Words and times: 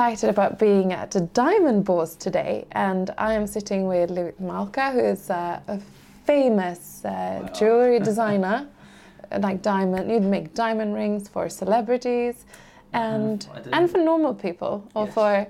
Excited 0.00 0.30
about 0.30 0.58
being 0.58 0.94
at 0.94 1.10
the 1.10 1.20
Diamond 1.20 1.84
Bourse 1.84 2.16
today, 2.16 2.64
and 2.72 3.10
I 3.18 3.34
am 3.34 3.46
sitting 3.46 3.86
with 3.86 4.08
Louis 4.10 4.32
Malka, 4.40 4.92
who 4.92 5.00
is 5.00 5.28
uh, 5.28 5.60
a 5.68 5.78
famous 6.24 7.04
uh, 7.04 7.46
jewelry 7.54 7.98
designer, 8.00 8.66
like 9.40 9.60
diamond. 9.60 10.10
You'd 10.10 10.22
make 10.22 10.54
diamond 10.54 10.94
rings 10.94 11.28
for 11.28 11.50
celebrities, 11.50 12.46
and 12.94 13.46
I 13.54 13.60
do. 13.60 13.70
and 13.74 13.90
for 13.90 13.98
normal 13.98 14.32
people, 14.32 14.88
or 14.94 15.04
Yes. 15.04 15.12
for 15.14 15.46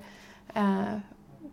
uh, 0.57 0.99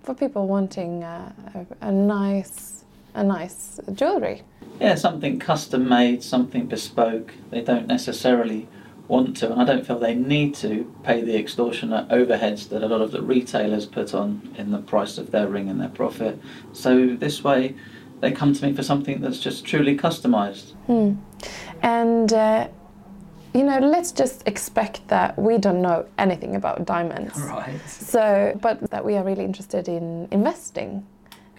for 0.02 0.16
people 0.16 0.48
wanting 0.48 1.04
uh, 1.04 1.32
a, 1.54 1.90
a 1.90 1.92
nice 1.92 2.84
a 3.14 3.24
nice 3.24 3.80
jewelry. 3.94 4.42
Yeah, 4.82 4.96
something 4.96 5.38
custom 5.38 5.88
made, 5.88 6.24
something 6.24 6.66
bespoke. 6.66 7.36
They 7.52 7.62
don't 7.62 7.86
necessarily 7.86 8.68
want 9.08 9.38
to, 9.38 9.52
and 9.52 9.62
I 9.62 9.66
don't 9.66 9.86
feel 9.86 10.00
they 10.00 10.16
need 10.16 10.54
to 10.56 10.94
pay 11.04 11.22
the 11.22 11.38
extortionate 11.38 12.10
overheads 12.10 12.70
that 12.70 12.84
a 12.84 12.88
lot 12.88 13.02
of 13.02 13.12
the 13.12 13.22
retailers 13.22 13.86
put 13.86 14.14
on 14.14 14.54
in 14.58 14.72
the 14.72 14.80
price 14.80 15.18
of 15.18 15.32
their 15.32 15.48
ring 15.48 15.70
and 15.70 15.80
their 15.80 15.90
profit. 15.90 16.40
So 16.74 17.16
this 17.16 17.44
way, 17.44 17.76
they 18.20 18.32
come 18.32 18.54
to 18.54 18.66
me 18.66 18.74
for 18.74 18.84
something 18.84 19.22
that's 19.22 19.40
just 19.40 19.66
truly 19.66 19.98
customized. 19.98 20.74
Hmm. 20.88 21.16
And 21.82 22.34
uh, 22.34 22.68
you 23.54 23.64
know, 23.64 23.80
let's 23.80 24.12
just 24.12 24.48
expect 24.48 25.08
that 25.08 25.38
we 25.40 25.58
don't 25.58 25.82
know 25.82 26.06
anything 26.18 26.56
about 26.56 26.86
diamonds. 26.86 27.40
Right. 27.40 27.80
So, 27.88 28.58
but 28.62 28.92
that 28.92 29.04
we 29.06 29.16
are 29.16 29.24
really 29.24 29.46
interested 29.46 29.88
in 29.88 30.28
investing 30.32 31.06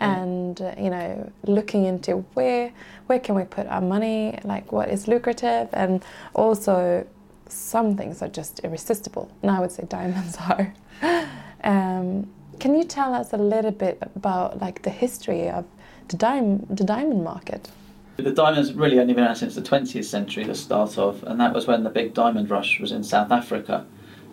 and 0.00 0.61
uh, 0.61 0.75
you 0.78 0.91
know 0.91 1.33
looking 1.42 1.84
into 1.84 2.19
where 2.34 2.72
where 3.06 3.19
can 3.19 3.34
we 3.34 3.44
put 3.44 3.67
our 3.67 3.81
money, 3.81 4.39
like 4.44 4.70
what 4.70 4.89
is 4.91 5.09
lucrative, 5.09 5.69
and 5.72 6.05
also 6.34 7.06
some 7.52 7.96
things 7.96 8.22
are 8.22 8.28
just 8.28 8.60
irresistible. 8.60 9.30
And 9.42 9.50
I 9.50 9.60
would 9.60 9.72
say 9.72 9.84
diamonds 9.88 10.36
are. 10.48 10.74
um, 11.64 12.28
can 12.58 12.77
you 12.77 12.84
tell 12.84 13.14
us 13.14 13.32
a 13.32 13.36
little 13.36 13.70
bit 13.70 14.02
about 14.16 14.60
like 14.60 14.82
the 14.82 14.91
history 14.91 15.48
of 15.48 15.64
the 16.08 16.16
diamond 16.16 16.66
the 16.70 16.84
diamond 16.84 17.22
market? 17.24 17.70
The 18.16 18.32
diamond's 18.32 18.72
really 18.72 18.98
only 18.98 19.14
been 19.14 19.24
around 19.24 19.36
since 19.36 19.54
the 19.54 19.62
20th 19.62 20.04
century, 20.04 20.42
the 20.42 20.54
start 20.54 20.98
of, 20.98 21.22
and 21.22 21.38
that 21.41 21.54
was 21.54 21.69
when 21.69 21.84
the 21.84 21.91
big 21.91 22.14
diamond 22.14 22.50
rush 22.50 22.80
was 22.80 22.91
in 22.91 23.04
South 23.04 23.30
Africa. 23.30 23.86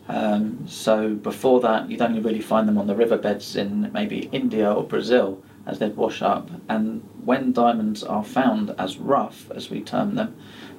Um, 0.08 0.66
so 0.67 1.13
before 1.13 1.59
that, 1.61 1.89
you'd 1.89 2.02
only 2.02 2.19
really 2.19 2.41
find 2.41 2.67
them 2.67 2.80
on 2.80 2.88
the 2.88 2.95
riverbeds 2.95 3.55
in 3.55 3.91
maybe 3.91 4.30
India 4.31 4.71
or 4.71 4.83
Brazil 4.83 5.43
as 5.67 5.77
they'd 5.77 5.95
wash 5.95 6.23
up. 6.23 6.49
And 6.67 7.08
when 7.23 7.53
diamonds 7.53 8.03
are 8.03 8.23
found 8.23 8.73
as 8.77 8.97
rough, 8.97 9.52
as 9.52 9.69
we 9.69 9.81
term 9.81 10.16
them, 10.16 10.36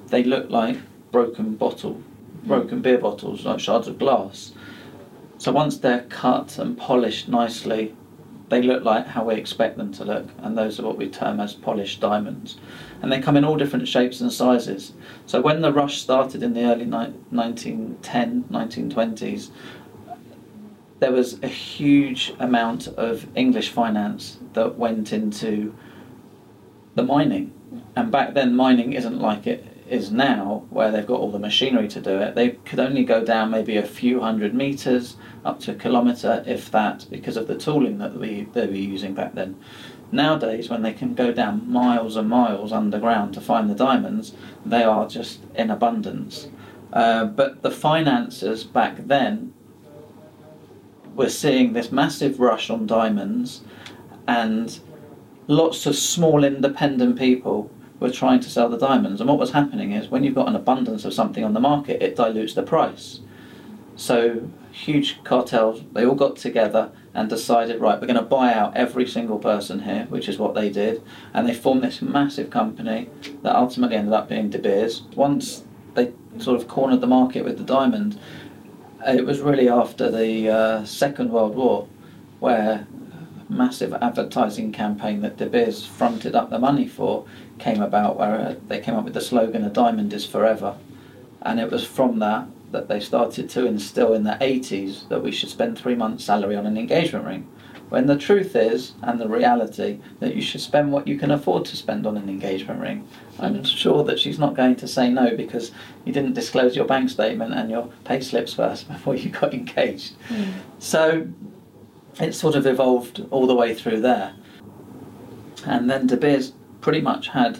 they 0.07 0.23
look 0.23 0.49
like 0.49 0.77
broken 1.11 1.55
bottle, 1.55 2.01
broken 2.47 2.81
beer 2.81 2.97
bottles, 2.97 3.45
like 3.45 3.59
shards 3.59 3.87
of 3.87 3.99
glass. 3.99 4.53
So 5.37 5.51
once 5.51 5.77
they're 5.77 6.05
cut 6.09 6.57
and 6.57 6.77
polished 6.77 7.27
nicely, 7.27 7.95
they 8.49 8.61
look 8.61 8.83
like 8.83 9.07
how 9.07 9.25
we 9.25 9.35
expect 9.35 9.77
them 9.77 9.91
to 9.93 10.05
look, 10.05 10.27
and 10.39 10.57
those 10.57 10.79
are 10.79 10.83
what 10.83 10.97
we 10.97 11.09
term 11.09 11.39
as 11.39 11.53
polished 11.53 11.99
diamonds. 11.99 12.57
And 13.01 13.11
they 13.11 13.19
come 13.19 13.35
in 13.35 13.43
all 13.43 13.57
different 13.57 13.87
shapes 13.87 14.21
and 14.21 14.31
sizes. 14.31 14.93
So 15.25 15.41
when 15.41 15.61
the 15.61 15.73
rush 15.73 16.01
started 16.01 16.41
in 16.41 16.53
the 16.53 16.63
early 16.63 16.85
ni- 16.85 17.13
1910, 17.29 18.45
1920s, 18.45 19.49
there 20.99 21.11
was 21.11 21.41
a 21.43 21.47
huge 21.47 22.33
amount 22.39 22.87
of 22.87 23.27
English 23.35 23.69
finance 23.69 24.39
that 24.53 24.77
went 24.77 25.13
into 25.13 25.75
the 26.95 27.03
mining. 27.03 27.53
And 27.95 28.11
back 28.11 28.33
then, 28.33 28.55
mining 28.55 28.93
isn't 28.93 29.19
like 29.19 29.45
it 29.45 29.76
is 29.89 30.11
now, 30.11 30.65
where 30.69 30.91
they've 30.91 31.07
got 31.07 31.19
all 31.19 31.31
the 31.31 31.39
machinery 31.39 31.87
to 31.87 32.01
do 32.01 32.19
it. 32.19 32.35
They 32.35 32.49
could 32.49 32.79
only 32.79 33.03
go 33.03 33.23
down 33.23 33.51
maybe 33.51 33.77
a 33.77 33.83
few 33.83 34.21
hundred 34.21 34.53
meters, 34.53 35.17
up 35.45 35.59
to 35.61 35.71
a 35.71 35.75
kilometre, 35.75 36.43
if 36.45 36.69
that, 36.71 37.05
because 37.09 37.37
of 37.37 37.47
the 37.47 37.57
tooling 37.57 37.97
that 37.99 38.17
we, 38.17 38.47
they 38.53 38.67
were 38.67 38.73
using 38.73 39.13
back 39.13 39.33
then. 39.33 39.57
Nowadays, 40.11 40.69
when 40.69 40.81
they 40.83 40.93
can 40.93 41.13
go 41.13 41.31
down 41.31 41.69
miles 41.69 42.15
and 42.15 42.29
miles 42.29 42.71
underground 42.71 43.33
to 43.33 43.41
find 43.41 43.69
the 43.69 43.75
diamonds, 43.75 44.33
they 44.65 44.83
are 44.83 45.07
just 45.07 45.41
in 45.55 45.69
abundance. 45.69 46.47
Uh, 46.93 47.25
but 47.25 47.61
the 47.61 47.71
financiers 47.71 48.63
back 48.63 49.07
then 49.07 49.53
were 51.13 51.29
seeing 51.29 51.73
this 51.73 51.91
massive 51.91 52.39
rush 52.39 52.69
on 52.69 52.85
diamonds, 52.85 53.61
and 54.27 54.79
lots 55.47 55.85
of 55.85 55.95
small 55.95 56.43
independent 56.43 57.17
people 57.17 57.71
were 57.99 58.11
trying 58.11 58.39
to 58.41 58.49
sell 58.49 58.69
the 58.69 58.77
diamonds. 58.77 59.19
And 59.19 59.29
what 59.29 59.39
was 59.39 59.51
happening 59.51 59.91
is 59.91 60.09
when 60.09 60.23
you've 60.23 60.35
got 60.35 60.47
an 60.47 60.55
abundance 60.55 61.05
of 61.05 61.13
something 61.13 61.43
on 61.43 61.53
the 61.53 61.59
market, 61.59 62.01
it 62.01 62.15
dilutes 62.15 62.53
the 62.53 62.63
price. 62.63 63.21
So 63.95 64.49
huge 64.71 65.23
cartels, 65.23 65.81
they 65.93 66.05
all 66.05 66.15
got 66.15 66.35
together 66.35 66.91
and 67.13 67.29
decided, 67.29 67.81
right, 67.81 67.99
we're 67.99 68.07
going 68.07 68.19
to 68.19 68.21
buy 68.21 68.53
out 68.53 68.77
every 68.77 69.07
single 69.07 69.39
person 69.39 69.81
here, 69.81 70.05
which 70.09 70.29
is 70.29 70.37
what 70.37 70.53
they 70.53 70.69
did. 70.69 71.01
And 71.33 71.47
they 71.47 71.53
formed 71.53 71.83
this 71.83 72.01
massive 72.01 72.51
company 72.51 73.09
that 73.41 73.55
ultimately 73.55 73.95
ended 73.95 74.13
up 74.13 74.29
being 74.29 74.51
De 74.51 74.59
Beers. 74.59 75.01
Once 75.15 75.63
they 75.95 76.13
sort 76.37 76.61
of 76.61 76.67
cornered 76.67 77.01
the 77.01 77.07
market 77.07 77.43
with 77.43 77.57
the 77.57 77.63
diamond, 77.63 78.19
it 79.07 79.25
was 79.25 79.39
really 79.39 79.67
after 79.67 80.11
the 80.11 80.49
uh, 80.49 80.85
Second 80.85 81.31
World 81.31 81.55
War 81.55 81.87
where 82.39 82.85
massive 83.49 83.93
advertising 83.93 84.71
campaign 84.71 85.21
that 85.21 85.37
De 85.37 85.47
Beers 85.47 85.85
fronted 85.85 86.35
up 86.35 86.49
the 86.49 86.59
money 86.59 86.87
for 86.87 87.25
came 87.59 87.81
about 87.81 88.17
where 88.17 88.35
uh, 88.35 88.55
they 88.67 88.79
came 88.79 88.95
up 88.95 89.03
with 89.03 89.13
the 89.13 89.21
slogan 89.21 89.63
a 89.63 89.69
diamond 89.69 90.13
is 90.13 90.25
forever. 90.25 90.77
And 91.41 91.59
it 91.59 91.71
was 91.71 91.85
from 91.85 92.19
that 92.19 92.47
that 92.71 92.87
they 92.87 92.99
started 92.99 93.49
to 93.49 93.65
instill 93.65 94.13
in 94.13 94.23
the 94.23 94.37
80s 94.41 95.07
that 95.07 95.23
we 95.23 95.31
should 95.31 95.49
spend 95.49 95.77
three 95.77 95.95
months 95.95 96.25
salary 96.25 96.55
on 96.55 96.65
an 96.65 96.77
engagement 96.77 97.25
ring 97.25 97.47
when 97.89 98.07
the 98.07 98.17
truth 98.17 98.55
is 98.55 98.93
and 99.01 99.19
the 99.19 99.27
reality 99.27 99.99
that 100.19 100.35
you 100.35 100.41
should 100.41 100.61
spend 100.61 100.91
what 100.91 101.07
you 101.07 101.17
can 101.17 101.31
afford 101.31 101.63
to 101.65 101.77
spend 101.77 102.05
on 102.05 102.17
an 102.17 102.27
engagement 102.27 102.81
ring. 102.81 103.07
I'm 103.39 103.63
sure 103.63 104.03
that 104.03 104.19
she's 104.19 104.39
not 104.39 104.55
going 104.55 104.75
to 104.77 104.87
say 104.87 105.09
no 105.09 105.35
because 105.35 105.71
you 106.03 106.11
didn't 106.11 106.33
disclose 106.33 106.75
your 106.75 106.85
bank 106.85 107.09
statement 107.09 107.53
and 107.53 107.69
your 107.69 107.89
pay 108.03 108.19
slips 108.19 108.53
first 108.53 108.87
before 108.91 109.15
you 109.15 109.29
got 109.29 109.53
engaged. 109.53 110.15
So 110.79 111.27
it 112.19 112.33
sort 112.33 112.55
of 112.55 112.65
evolved 112.65 113.25
all 113.31 113.47
the 113.47 113.55
way 113.55 113.73
through 113.73 114.01
there. 114.01 114.33
And 115.65 115.89
then 115.89 116.07
de 116.07 116.17
beers 116.17 116.53
pretty 116.87 117.01
much 117.01 117.27
had 117.27 117.59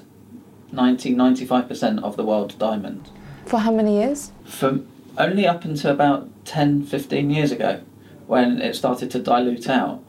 90 0.72 1.14
95% 1.14 2.02
of 2.02 2.16
the 2.16 2.24
world's 2.24 2.56
diamond. 2.56 3.10
For 3.46 3.60
how 3.60 3.74
many 3.74 3.98
years? 4.00 4.32
for 4.46 4.80
only 5.18 5.46
up 5.46 5.66
until 5.66 5.92
about 5.92 6.30
10 6.46 6.86
15 6.86 7.30
years 7.30 7.52
ago 7.52 7.82
when 8.26 8.62
it 8.62 8.74
started 8.74 9.12
to 9.12 9.20
dilute 9.20 9.68
out 9.68 10.02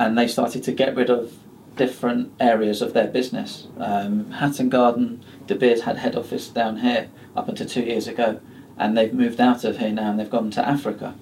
and 0.00 0.18
they 0.18 0.26
started 0.26 0.64
to 0.64 0.72
get 0.72 0.96
rid 0.96 1.10
of 1.10 1.34
different 1.76 2.32
areas 2.40 2.82
of 2.82 2.92
their 2.92 3.06
business. 3.06 3.68
Um, 3.78 4.32
hatton 4.32 4.68
garden 4.68 5.24
de 5.46 5.54
beers 5.54 5.82
had 5.82 5.98
head 5.98 6.16
office 6.16 6.48
down 6.48 6.78
here 6.78 7.08
up 7.36 7.48
until 7.48 7.68
two 7.68 7.82
years 7.82 8.08
ago 8.08 8.40
and 8.76 8.98
they've 8.98 9.14
moved 9.14 9.40
out 9.40 9.62
of 9.62 9.78
here 9.78 9.92
now 9.92 10.10
and 10.10 10.18
they've 10.18 10.36
gone 10.38 10.50
to 10.50 10.68
africa. 10.68 11.14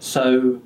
So 0.00 0.60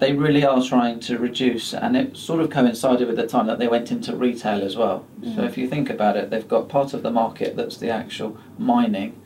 they 0.00 0.12
really 0.12 0.44
are 0.44 0.62
trying 0.62 0.98
to 1.00 1.18
reduce, 1.18 1.72
and 1.74 1.96
it 1.96 2.16
sort 2.16 2.40
of 2.40 2.50
coincided 2.50 3.06
with 3.06 3.16
the 3.16 3.26
time 3.26 3.46
that 3.46 3.58
they 3.58 3.68
went 3.68 3.90
into 3.92 4.16
retail 4.16 4.62
as 4.62 4.76
well. 4.76 5.04
So 5.36 5.42
if 5.44 5.56
you 5.58 5.68
think 5.68 5.88
about 5.90 6.16
it, 6.16 6.30
they've 6.30 6.48
got 6.48 6.68
part 6.68 6.94
of 6.94 7.02
the 7.02 7.10
market 7.10 7.54
that's 7.56 7.76
the 7.76 7.90
actual 7.90 8.36
mining, 8.58 9.20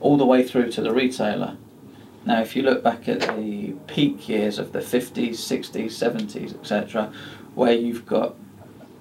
all 0.00 0.16
the 0.16 0.26
way 0.26 0.42
through 0.46 0.70
to 0.72 0.80
the 0.82 0.92
retailer. 0.92 1.56
Now, 2.26 2.40
if 2.42 2.54
you 2.54 2.62
look 2.62 2.82
back 2.82 3.08
at 3.08 3.20
the 3.36 3.72
peak 3.86 4.28
years 4.28 4.58
of 4.58 4.72
the 4.72 4.80
50s, 4.80 5.36
60s, 5.36 5.92
70s, 5.92 6.54
etc., 6.60 7.10
where 7.54 7.72
you've 7.72 8.04
got 8.06 8.34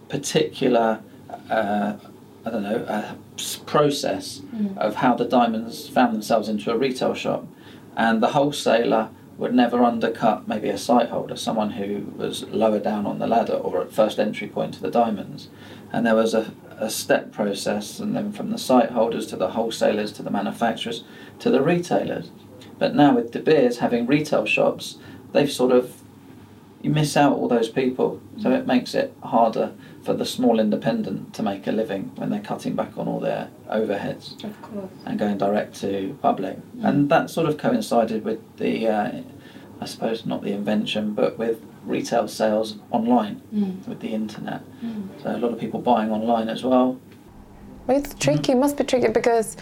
particular, 0.08 1.02
uh, 1.50 1.94
I 2.46 2.50
don't 2.50 2.64
know, 2.64 2.86
uh, 2.88 3.14
s- 3.38 3.58
process 3.66 4.42
of 4.78 4.96
how 4.96 5.16
the 5.16 5.26
diamonds 5.26 5.88
found 5.90 6.14
themselves 6.14 6.48
into 6.50 6.72
a 6.72 6.78
retail 6.78 7.14
shop, 7.14 7.46
and 7.98 8.24
the 8.24 8.30
wholesaler 8.30 9.10
would 9.40 9.56
never 9.56 9.82
undercut 9.82 10.48
maybe 10.50 10.68
a 10.68 10.78
site 10.78 11.10
holder, 11.10 11.38
someone 11.38 11.72
who 11.72 12.12
was 12.18 12.44
lower 12.50 12.78
down 12.78 13.06
on 13.06 13.20
the 13.20 13.28
ladder 13.28 13.54
or 13.54 13.82
at 13.82 13.92
first 13.92 14.20
entry 14.20 14.48
point 14.48 14.74
to 14.74 14.82
the 14.82 14.92
diamonds. 14.92 15.48
And 15.94 16.06
there 16.06 16.16
was 16.16 16.34
a, 16.34 16.54
a 16.78 16.90
step 16.90 17.32
process, 17.32 18.00
and 18.00 18.14
then 18.14 18.34
from 18.34 18.52
the 18.52 18.58
site 18.58 18.92
holders 18.92 19.26
to 19.28 19.38
the 19.38 19.52
wholesalers 19.52 20.12
to 20.14 20.24
the 20.24 20.30
manufacturers 20.30 21.06
to 21.40 21.50
the 21.50 21.62
retailers. 21.62 22.32
But 22.78 22.96
now 22.96 23.16
with 23.16 23.32
De 23.32 23.40
Beers 23.40 23.78
having 23.78 24.06
retail 24.06 24.46
shops, 24.46 24.98
they've 25.32 25.52
sort 25.52 25.72
of 25.72 25.99
you 26.82 26.90
miss 26.90 27.18
out 27.18 27.34
all 27.34 27.48
those 27.48 27.70
people, 27.70 28.22
so 28.40 28.50
mm. 28.50 28.58
it 28.58 28.66
makes 28.66 28.94
it 28.94 29.14
harder 29.24 29.74
for 30.04 30.14
the 30.14 30.26
small 30.26 30.60
independent 30.60 31.34
to 31.34 31.44
make 31.44 31.68
a 31.68 31.72
living 31.72 32.12
when 32.16 32.30
they're 32.30 32.40
cutting 32.40 32.76
back 32.76 32.98
on 32.98 33.08
all 33.08 33.20
their 33.20 33.50
overheads 33.70 34.42
Of 34.44 34.62
course. 34.62 34.92
and 35.06 35.20
going 35.20 35.38
direct 35.38 35.76
to 35.82 36.18
public. 36.22 36.58
Mm. 36.78 36.88
And 36.88 37.10
that 37.10 37.30
sort 37.30 37.48
of 37.48 37.58
coincided 37.58 38.24
with 38.24 38.40
the, 38.58 38.88
uh, 38.88 39.22
I 39.82 39.86
suppose, 39.86 40.26
not 40.26 40.42
the 40.42 40.54
invention, 40.54 41.14
but 41.14 41.38
with 41.38 41.62
retail 41.86 42.28
sales 42.28 42.78
online 42.92 43.42
mm. 43.54 43.88
with 43.88 44.00
the 44.00 44.14
internet. 44.14 44.62
So 45.22 45.36
a 45.36 45.38
lot 45.38 45.52
of 45.52 45.60
people 45.60 45.82
buying 45.82 46.12
online 46.12 46.48
as 46.48 46.64
well. 46.64 47.00
But 47.88 47.98
it's 47.98 48.14
tricky. 48.14 48.54
It 48.54 48.58
must 48.58 48.78
be 48.78 48.84
tricky 48.84 49.10
because 49.10 49.58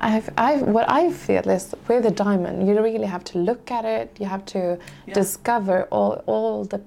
I've, 0.00 0.30
I've, 0.38 0.62
what 0.62 0.90
I 0.90 1.12
feel 1.12 1.46
is 1.48 1.74
with 1.86 2.06
a 2.06 2.10
diamond, 2.10 2.66
you 2.66 2.80
really 2.82 3.06
have 3.06 3.22
to 3.24 3.38
look 3.38 3.70
at 3.70 3.84
it. 3.84 4.16
You 4.18 4.26
have 4.26 4.44
to 4.46 4.78
Yeah. 5.06 5.14
discover 5.14 5.86
all, 5.90 6.22
all 6.26 6.64
the 6.64 6.80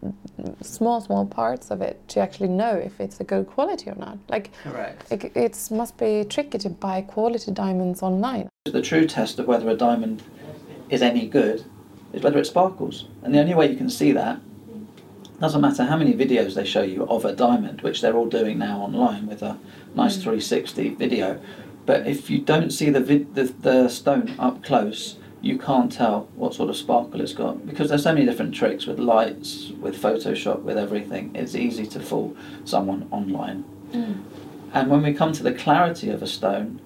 small, 0.62 1.00
small 1.01 1.25
parts 1.25 1.69
of 1.69 1.81
it 1.81 1.95
to 2.10 2.19
actually 2.19 2.50
know 2.50 2.74
if 2.75 3.00
it's 3.00 3.19
a 3.19 3.24
good 3.24 3.48
quality 3.48 3.89
or 3.89 3.95
not. 3.95 4.18
Like, 4.30 4.50
Correct. 4.63 5.12
it, 5.12 5.31
it's 5.36 5.69
must 5.69 5.98
be 5.98 6.24
tricky 6.24 6.57
to 6.60 6.69
buy 6.69 7.01
quality 7.01 7.51
diamonds 7.51 8.01
online. 8.01 8.50
The 8.65 8.81
true 8.81 9.06
test 9.06 9.38
of 9.39 9.48
whether 9.48 9.69
a 9.69 9.75
diamond 9.75 10.24
is 10.89 11.01
any 11.01 11.27
good 11.27 11.65
is 12.13 12.24
whether 12.24 12.39
it 12.39 12.45
sparkles. 12.45 13.06
And 13.21 13.33
the 13.33 13.39
only 13.39 13.54
way 13.54 13.69
you 13.69 13.77
can 13.77 13.89
see 13.89 14.12
that 14.13 14.39
doesn't 15.39 15.62
matter 15.62 15.83
how 15.83 15.98
many 15.98 16.13
videos 16.13 16.56
they 16.56 16.65
show 16.65 16.83
you 16.83 17.06
of 17.07 17.25
a 17.25 17.33
diamond, 17.33 17.81
which 17.81 18.01
they're 18.01 18.15
all 18.15 18.27
doing 18.30 18.57
now 18.57 18.80
online 18.80 19.27
with 19.27 19.42
a 19.42 19.57
nice 19.94 20.15
mm. 20.18 20.24
360 20.24 20.89
video. 20.95 21.39
But 21.85 22.07
if 22.07 22.30
you 22.30 22.39
don't 22.39 22.71
see 22.71 22.89
the, 22.89 23.01
vid- 23.01 23.35
the 23.35 23.44
the 23.44 23.89
stone 23.89 24.35
up 24.39 24.63
close, 24.63 25.18
you 25.41 25.57
can't 25.57 25.91
tell 25.91 26.30
what 26.35 26.53
sort 26.53 26.69
of 26.69 26.77
sparkle 26.77 27.19
it's 27.19 27.33
got 27.33 27.65
because 27.65 27.89
there's 27.89 28.03
so 28.03 28.13
many 28.13 28.25
different 28.25 28.56
tricks 28.56 28.85
with 28.85 28.97
lights, 28.97 29.71
with 29.81 30.01
Photoshop, 30.01 30.62
with 30.62 30.77
everything. 30.77 31.31
It's 31.35 31.53
easy 31.53 31.85
to 31.88 32.00
fool 32.00 32.38
someone 32.63 33.07
online. 33.12 33.65
Mm. 33.91 34.24
And 34.74 34.89
when 34.89 35.03
we 35.03 35.13
come 35.13 35.33
to 35.33 35.44
the 35.44 35.53
clarity 35.53 36.09
of 36.09 36.24
a 36.24 36.27
stone, 36.27 36.81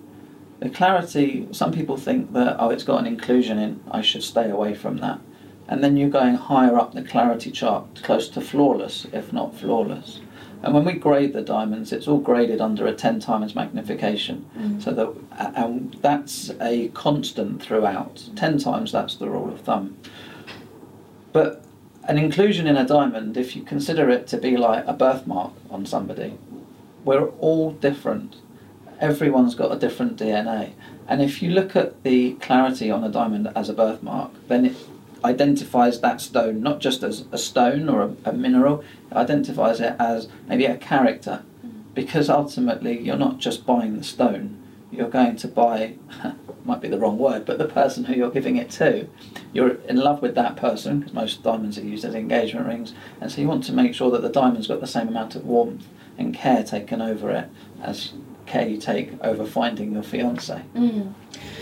the 0.60 0.70
clarity, 0.70 1.48
some 1.52 1.72
people 1.72 1.98
think 1.98 2.34
that, 2.34 2.58
oh, 2.60 2.72
it's 2.72 2.84
got 2.84 3.00
an 3.00 3.06
inclusion 3.06 3.60
in, 3.60 3.80
I 3.92 4.02
should 4.02 4.24
stay 4.24 4.50
away 4.50 4.74
from 4.74 4.98
that. 4.98 5.20
And 5.68 5.84
then 5.84 5.96
you're 5.96 6.10
going 6.10 6.36
higher 6.36 6.78
up 6.78 6.94
the 6.94 7.04
clarity 7.04 7.52
chart, 7.52 8.02
close 8.02 8.28
to 8.30 8.42
flawless, 8.42 9.06
if 9.14 9.32
not 9.32 9.56
flawless. 9.56 10.22
And 10.64 10.74
when 10.74 10.86
we 10.86 10.94
grade 10.94 11.34
the 11.34 11.42
diamonds, 11.42 11.92
it's 11.92 12.08
all 12.08 12.20
graded 12.20 12.62
under 12.62 12.88
a 12.88 12.94
10 12.94 13.20
times 13.20 13.56
magnification. 13.56 14.50
Mm. 14.58 14.84
So 14.84 14.92
that, 14.92 15.54
and 15.56 15.94
that's 16.02 16.52
a 16.60 16.90
constant 16.90 17.62
throughout. 17.62 18.30
10 18.36 18.58
times, 18.58 18.92
that's 18.92 19.16
the 19.16 19.30
rule 19.30 19.52
of 19.52 19.62
thumb. 19.62 19.98
But 21.32 21.64
an 22.06 22.18
inclusion 22.18 22.68
in 22.68 22.76
a 22.76 22.86
diamond, 22.86 23.38
if 23.38 23.56
you 23.56 23.64
consider 23.64 24.10
it 24.10 24.28
to 24.28 24.38
be 24.38 24.58
like 24.58 24.86
a 24.88 24.94
birthmark 24.94 25.54
on 25.70 25.86
somebody, 25.86 26.38
we're 27.04 27.28
all 27.40 27.72
different. 27.72 28.38
Everyone's 29.00 29.54
got 29.54 29.72
a 29.72 29.78
different 29.78 30.18
DNA. 30.18 30.74
And 31.08 31.22
if 31.22 31.42
you 31.42 31.52
look 31.52 31.76
at 31.76 32.04
the 32.04 32.34
clarity 32.34 32.90
on 32.90 33.04
a 33.04 33.10
diamond 33.10 33.50
as 33.56 33.70
a 33.70 33.74
birthmark, 33.74 34.32
then 34.48 34.66
it 34.66 34.76
identifies 35.24 36.02
that 36.02 36.22
stone 36.22 36.62
not 36.62 36.80
just 36.80 37.04
as 37.04 37.26
a 37.32 37.38
stone 37.38 37.90
or 37.90 38.02
a, 38.04 38.30
a 38.30 38.34
mineral, 38.34 38.84
it 39.12 39.16
identifies 39.16 39.80
it 39.80 39.96
as 40.00 40.28
maybe 40.48 40.66
a 40.66 40.78
character. 40.78 41.44
Mm. 41.66 41.84
Because 41.94 42.30
ultimately, 42.30 43.00
you're 43.00 43.18
not 43.18 43.40
just 43.40 43.66
buying 43.66 43.98
the 43.98 44.04
stone, 44.04 44.62
you're 44.92 45.10
going 45.10 45.36
to 45.38 45.48
buy, 45.48 45.96
might 46.66 46.82
be 46.82 46.88
the 46.88 46.98
wrong 46.98 47.18
word, 47.18 47.46
but 47.46 47.58
the 47.58 47.66
person 47.66 48.06
who 48.06 48.14
you're 48.14 48.32
giving 48.32 48.56
it 48.56 48.70
to. 48.72 49.08
You're 49.54 49.76
in 49.90 49.98
love 49.98 50.22
with 50.22 50.36
that 50.36 50.56
person, 50.56 51.00
because 51.00 51.14
most 51.14 51.44
diamonds 51.44 51.78
are 51.78 51.84
used 51.84 52.06
as 52.06 52.16
engagement 52.16 52.68
rings, 52.68 52.94
and 53.20 53.32
so 53.32 53.42
you 53.42 53.48
want 53.48 53.64
to 53.66 53.74
make 53.74 53.94
sure 53.94 54.12
that 54.12 54.22
the 54.22 54.30
diamond's 54.30 54.68
got 54.68 54.80
the 54.80 54.88
same 54.88 55.08
amount 55.08 55.36
of 55.36 55.46
warmth 55.46 55.88
and 56.18 56.34
care 56.34 56.64
taken 56.64 57.02
over 57.02 57.32
it 57.32 57.50
as 57.82 58.14
care 58.46 58.68
you 58.68 58.78
take 58.78 59.12
over 59.24 59.46
finding 59.46 59.94
your 59.94 60.04
fiance. 60.04 60.62
Mm. 60.74 61.14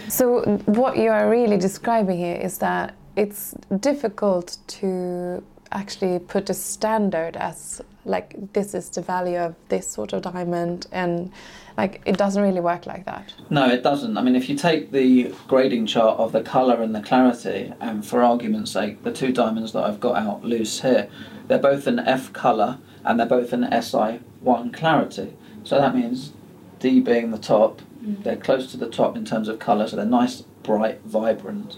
So 0.08 0.44
what 0.66 0.98
you 0.98 1.10
are 1.10 1.30
really 1.30 1.58
describing 1.58 2.18
here 2.18 2.36
is 2.36 2.60
that 2.60 2.96
it's 3.16 3.56
difficult 3.80 4.58
to 4.68 5.44
actually 5.72 6.20
put 6.20 6.50
a 6.50 6.54
standard 6.54 7.36
as 7.36 7.82
like 8.06 8.36
this 8.54 8.74
is 8.74 8.90
the 8.90 9.02
value 9.02 9.38
of 9.38 9.56
this 9.70 9.88
sort 9.88 10.14
of 10.14 10.22
diamond 10.22 10.88
and 10.92 11.32
like 11.78 12.02
it 12.06 12.18
doesn't 12.18 12.42
really 12.42 12.62
work 12.62 12.86
like 12.86 13.06
that. 13.06 13.34
No, 13.50 13.68
it 13.70 13.84
doesn't. 13.84 14.18
I 14.18 14.22
mean, 14.22 14.36
if 14.36 14.48
you 14.48 14.56
take 14.56 14.92
the 14.92 15.34
grading 15.48 15.88
chart 15.88 16.18
of 16.20 16.32
the 16.32 16.42
colour 16.42 16.82
and 16.82 16.96
the 16.96 17.02
clarity, 17.02 17.74
and 17.82 18.06
for 18.06 18.24
argument's 18.24 18.72
sake, 18.72 19.04
the 19.04 19.12
two 19.12 19.34
diamonds 19.34 19.74
that 19.74 19.84
I've 19.84 20.00
got 20.00 20.16
out 20.16 20.46
loose 20.46 20.82
here, 20.82 21.10
they're 21.48 21.60
both 21.60 21.88
an 21.88 22.00
F 22.00 22.32
colour 22.32 22.78
and 23.04 23.20
they're 23.20 23.28
both 23.28 23.52
an 23.52 23.64
SI1 23.64 24.74
clarity. 24.74 25.34
So 25.64 25.78
that 25.78 25.96
means 25.96 26.32
D 26.80 27.02
being 27.02 27.32
the 27.32 27.38
top, 27.38 27.82
mm. 28.02 28.24
they're 28.24 28.38
close 28.38 28.72
to 28.72 28.78
the 28.78 28.90
top 28.90 29.18
in 29.18 29.26
terms 29.26 29.48
of 29.48 29.60
colour, 29.60 29.88
so 29.88 29.96
they're 29.98 30.06
nice, 30.06 30.42
bright, 30.64 31.02
vibrant. 31.04 31.78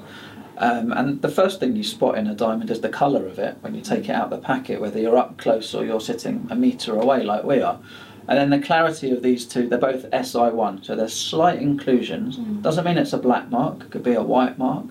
Um, 0.58 0.92
and 0.92 1.22
the 1.22 1.30
first 1.30 1.60
thing 1.60 1.76
you 1.76 1.84
spot 1.84 2.18
in 2.18 2.26
a 2.28 2.34
diamond 2.34 2.72
is 2.72 2.82
the 2.82 2.90
colour 2.90 3.28
of 3.28 3.38
it 3.38 3.58
when 3.62 3.76
you 3.76 3.82
take 3.82 4.10
it 4.10 4.12
out 4.12 4.26
of 4.26 4.30
the 4.32 4.46
packet, 4.46 4.82
whether 4.82 5.00
you're 5.00 5.18
up 5.18 5.38
close 5.38 5.74
or 5.76 5.86
you're 5.86 6.02
sitting 6.02 6.48
a 6.50 6.56
metre 6.56 6.96
away 6.96 7.24
like 7.24 7.44
we 7.44 7.62
are. 7.62 7.80
And 8.28 8.38
then 8.38 8.50
the 8.50 8.66
clarity 8.66 9.12
of 9.12 9.22
these 9.22 9.46
two, 9.46 9.70
they're 9.70 9.78
both 9.78 10.10
SI1, 10.12 10.84
so 10.84 10.96
there's 10.96 11.14
slight 11.14 11.62
inclusions. 11.62 12.38
Doesn't 12.62 12.84
mean 12.84 12.98
it's 12.98 13.14
a 13.14 13.18
black 13.18 13.50
mark, 13.50 13.84
it 13.84 13.92
could 13.92 14.04
be 14.04 14.14
a 14.14 14.22
white 14.22 14.58
mark. 14.58 14.86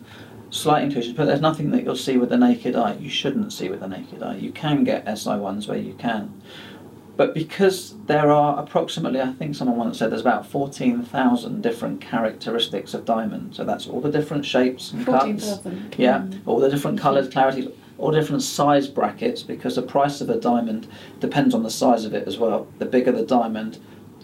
Slight 0.50 0.84
inclusions, 0.84 1.16
but 1.16 1.26
there's 1.26 1.40
nothing 1.40 1.70
that 1.72 1.82
you'll 1.82 1.96
see 1.96 2.16
with 2.16 2.30
the 2.30 2.38
naked 2.38 2.76
eye. 2.76 2.94
You 2.94 3.10
shouldn't 3.10 3.52
see 3.52 3.68
with 3.68 3.80
the 3.80 3.88
naked 3.88 4.22
eye. 4.22 4.36
You 4.36 4.52
can 4.52 4.84
get 4.84 5.04
SI1s 5.04 5.68
where 5.68 5.76
you 5.76 5.94
can. 5.94 6.40
But 7.16 7.32
because 7.32 7.94
there 8.06 8.30
are 8.30 8.58
approximately, 8.62 9.20
I 9.22 9.32
think 9.32 9.54
someone 9.54 9.78
once 9.78 9.98
said 9.98 10.10
there's 10.10 10.20
about 10.20 10.46
14,000 10.46 11.62
different 11.62 12.00
characteristics 12.00 12.92
of 12.92 13.04
diamond. 13.06 13.56
So 13.56 13.64
that's 13.64 13.86
all 13.86 14.00
the 14.02 14.10
different 14.10 14.44
shapes 14.44 14.92
and 14.92 15.06
cuts. 15.06 15.60
Yeah, 15.96 16.26
all 16.44 16.60
the 16.60 16.68
different 16.68 16.98
colours, 17.00 17.28
clarities, 17.28 17.72
all 17.98 18.10
different 18.10 18.42
size 18.42 18.86
brackets 18.86 19.42
because 19.42 19.76
the 19.76 19.82
price 19.82 20.20
of 20.20 20.28
a 20.28 20.38
diamond 20.38 20.86
depends 21.20 21.54
on 21.54 21.62
the 21.62 21.70
size 21.70 22.04
of 22.04 22.12
it 22.12 22.28
as 22.28 22.36
well. 22.36 22.66
The 22.78 22.84
bigger 22.84 23.12
the 23.12 23.24
diamond, 23.24 23.78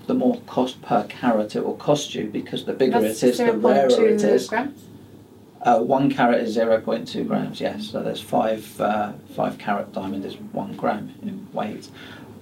the 0.06 0.14
more 0.14 0.40
cost 0.42 0.82
per 0.82 1.04
carat 1.04 1.56
it 1.56 1.64
will 1.64 1.76
cost 1.76 2.14
you 2.14 2.26
because 2.28 2.66
the 2.66 2.74
bigger 2.74 2.98
it 2.98 3.22
is, 3.22 3.38
the 3.38 3.52
rarer 3.54 3.88
it 4.06 4.22
is. 4.22 4.48
grams. 4.48 4.84
Uh, 5.62 5.78
one 5.78 6.10
carat 6.10 6.40
is 6.40 6.56
0.2 6.56 7.26
grams, 7.26 7.60
yes. 7.60 7.86
So 7.86 8.02
there's 8.02 8.20
five, 8.20 8.80
uh, 8.80 9.12
five 9.36 9.58
carat 9.58 9.92
diamond 9.92 10.24
is 10.24 10.36
one 10.36 10.72
gram 10.76 11.14
in 11.22 11.46
weight. 11.52 11.88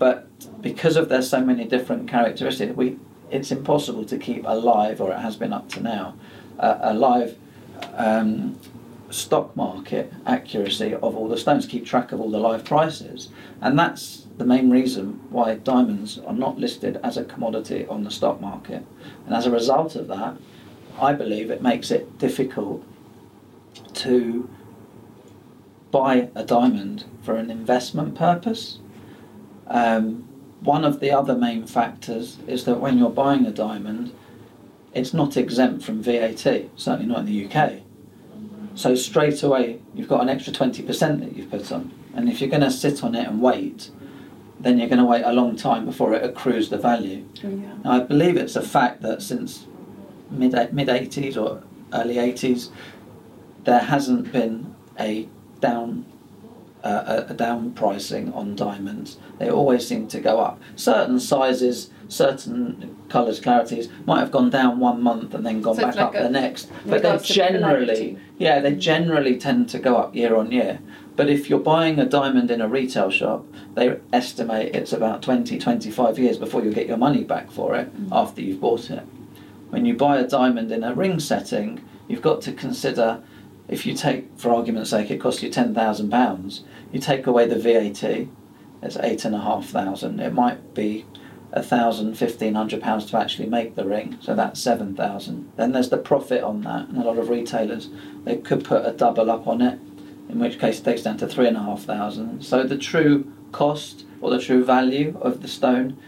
But 0.01 0.63
because 0.63 0.97
of 0.97 1.11
there's 1.11 1.29
so 1.29 1.45
many 1.45 1.67
different 1.67 2.09
characteristics, 2.09 2.75
we, 2.75 2.99
it's 3.31 3.53
impossible 3.53 4.07
to 4.07 4.17
keep 4.17 4.45
alive, 4.47 4.99
or 4.99 5.13
it 5.13 5.19
has 5.19 5.37
been 5.37 5.53
up 5.53 5.69
to 5.73 5.81
now, 5.81 6.15
uh, 6.59 6.79
a 6.81 6.95
live 6.95 7.37
um, 7.95 8.59
stock 9.11 9.55
market 9.55 10.11
accuracy 10.27 10.95
of 10.95 11.15
all 11.15 11.29
the 11.29 11.37
stones, 11.37 11.67
keep 11.67 11.85
track 11.85 12.13
of 12.13 12.21
all 12.21 12.31
the 12.31 12.39
live 12.39 12.65
prices. 12.65 13.29
And 13.61 13.79
that's 13.79 14.27
the 14.39 14.47
main 14.47 14.71
reason 14.71 15.21
why 15.29 15.57
diamonds 15.57 16.19
are 16.19 16.33
not 16.33 16.59
listed 16.59 16.99
as 17.05 17.19
a 17.19 17.25
commodity 17.25 17.87
on 17.87 18.03
the 18.05 18.11
stock 18.11 18.41
market. 18.41 18.87
And 19.27 19.35
as 19.35 19.45
a 19.45 19.51
result 19.51 19.97
of 19.97 20.09
that, 20.09 20.35
I 20.99 21.13
believe 21.13 21.51
it 21.51 21.61
makes 21.61 21.91
it 21.91 22.19
difficult 22.19 22.83
to 23.97 24.49
buy 25.91 26.31
a 26.35 26.43
diamond 26.43 27.05
for 27.23 27.37
an 27.37 27.51
investment 27.51 28.15
purpose. 28.15 28.79
Um, 29.71 30.29
one 30.61 30.85
of 30.85 31.01
the 31.01 31.11
other 31.11 31.35
main 31.35 31.67
factors 31.67 32.39
is 32.47 32.65
that 32.65 32.81
when 32.81 32.99
you're 32.99 33.09
buying 33.09 33.47
a 33.47 33.51
diamond, 33.51 34.13
it's 34.93 35.15
not 35.15 35.37
exempt 35.37 35.85
from 35.85 36.03
VAT, 36.03 36.45
certainly 36.77 37.07
not 37.07 37.21
in 37.21 37.27
the 37.27 37.47
UK. 37.47 37.81
So 38.75 38.95
straight 38.95 39.43
away, 39.43 39.81
you've 39.95 40.09
got 40.09 40.23
an 40.23 40.29
extra 40.29 40.53
20% 40.53 41.21
that 41.21 41.37
you've 41.37 41.51
put 41.51 41.71
on. 41.73 41.93
And 42.15 42.29
if 42.29 42.41
you're 42.41 42.51
going 42.51 42.63
to 42.63 42.71
sit 42.71 43.03
on 43.03 43.15
it 43.15 43.27
and 43.27 43.41
wait, 43.41 43.91
then 44.59 44.79
you're 44.79 44.89
going 44.89 44.99
to 44.99 45.05
wait 45.05 45.23
a 45.23 45.33
long 45.33 45.57
time 45.57 45.87
before 45.87 46.15
it 46.15 46.23
accrues 46.23 46.69
the 46.69 46.77
value. 46.77 47.25
Yeah. 47.43 47.51
Now, 47.85 47.93
I 47.93 48.01
believe 48.01 48.37
it's 48.37 48.57
a 48.57 48.63
fact 48.63 49.03
that 49.03 49.23
since 49.23 49.67
mid 50.31 50.53
mid 50.73 50.89
80s 50.89 51.37
or 51.37 51.63
early 51.93 52.17
80s, 52.17 52.71
there 53.65 53.81
hasn't 53.81 54.33
been 54.33 54.75
a 54.99 55.29
down 55.61 56.05
uh, 56.83 57.25
a, 57.29 57.33
a 57.33 57.35
down 57.35 57.73
pricing 57.73 58.33
on 58.33 58.57
diamonds. 58.57 59.19
They 59.39 59.51
always 59.51 59.87
seem 59.87 60.09
to 60.09 60.21
go 60.21 60.41
up. 60.41 60.61
Certain 60.77 61.21
sizes, 61.21 61.91
certain 62.09 62.97
colours, 63.09 63.41
clarities 63.41 63.91
might 64.07 64.21
have 64.21 64.31
gone 64.31 64.51
down 64.51 64.79
one 64.79 65.03
month 65.03 65.35
and 65.35 65.45
then 65.45 65.61
gone 65.61 65.77
So 65.77 65.83
back 65.83 65.97
like 65.97 66.05
up 66.07 66.13
the 66.13 66.29
next. 66.31 66.71
But 66.87 67.03
they 67.03 67.19
generally, 67.19 68.19
yeah, 68.39 68.61
they 68.61 68.75
generally 68.75 69.37
tend 69.39 69.69
to 69.71 69.79
go 69.79 69.97
up 69.97 70.15
year 70.15 70.37
on 70.37 70.53
year. 70.53 70.81
But 71.17 71.29
if 71.29 71.51
you're 71.51 71.59
buying 71.59 71.99
a 71.99 72.07
diamond 72.07 72.51
in 72.51 72.61
a 72.61 72.69
retail 72.69 73.11
shop, 73.11 73.45
they 73.75 73.99
estimate 74.13 74.75
it's 74.75 74.93
about 74.93 75.23
20, 75.23 75.59
25 75.59 76.19
years 76.19 76.39
before 76.39 76.65
you 76.65 76.73
get 76.73 76.87
your 76.87 76.97
money 76.97 77.25
back 77.25 77.51
for 77.51 77.77
it 77.77 77.93
after 78.11 78.41
you've 78.41 78.61
bought 78.61 78.91
it. 78.91 79.03
When 79.69 79.85
you 79.85 79.95
buy 79.95 80.19
a 80.19 80.27
diamond 80.27 80.73
in 80.73 80.83
a 80.83 80.95
ring 80.95 81.21
setting, 81.21 81.85
you've 82.09 82.23
got 82.23 82.41
to 82.43 82.53
consider 82.53 83.23
if 83.71 83.87
you 83.87 83.95
take, 83.95 84.37
for 84.37 84.53
argument's 84.53 84.91
sake, 84.91 85.11
it 85.11 85.21
costs 85.21 85.43
you 85.43 85.49
£10,000, 85.49 86.61
you 86.93 87.01
take 87.01 87.27
away 87.27 87.47
the 87.47 87.59
VAT, 87.59 88.29
it's 88.83 88.97
eight 88.97 89.25
and 89.25 89.35
a 89.35 89.41
half 89.41 89.67
thousand. 89.67 90.21
It 90.21 90.33
might 90.33 90.75
be 90.75 91.07
a 91.53 91.63
thousand, 91.63 92.15
fifteen 92.15 92.55
hundred 92.55 92.81
pounds 92.81 93.07
to 93.07 93.19
actually 93.19 93.49
make 93.49 93.75
the 93.75 93.85
ring, 93.85 94.17
so 94.21 94.35
that's 94.35 94.61
seven 94.61 94.95
thousand. 94.97 95.53
Then 95.57 95.73
there's 95.73 95.91
the 95.91 95.99
profit 95.99 96.43
on 96.43 96.63
that, 96.63 96.89
and 96.89 96.97
a 96.97 97.03
lot 97.03 97.19
of 97.19 97.29
retailers 97.29 97.91
they 98.25 98.37
could 98.37 98.65
put 98.65 98.87
a 98.87 98.93
double 98.93 99.31
up 99.31 99.47
on 99.47 99.61
it, 99.61 99.79
in 100.29 100.39
which 100.39 100.59
case 100.59 100.81
it 100.81 100.85
takes 100.85 101.03
down 101.03 101.19
to 101.19 101.29
three 101.29 101.47
and 101.47 101.57
a 101.57 101.63
half 101.63 101.83
thousand. 101.83 102.43
So 102.43 102.63
the 102.63 102.79
true 102.79 103.31
cost 103.53 104.07
or 104.21 104.31
the 104.31 104.41
true 104.41 104.65
value 104.65 105.19
of 105.21 105.43
the 105.43 105.49
stone, 105.49 105.99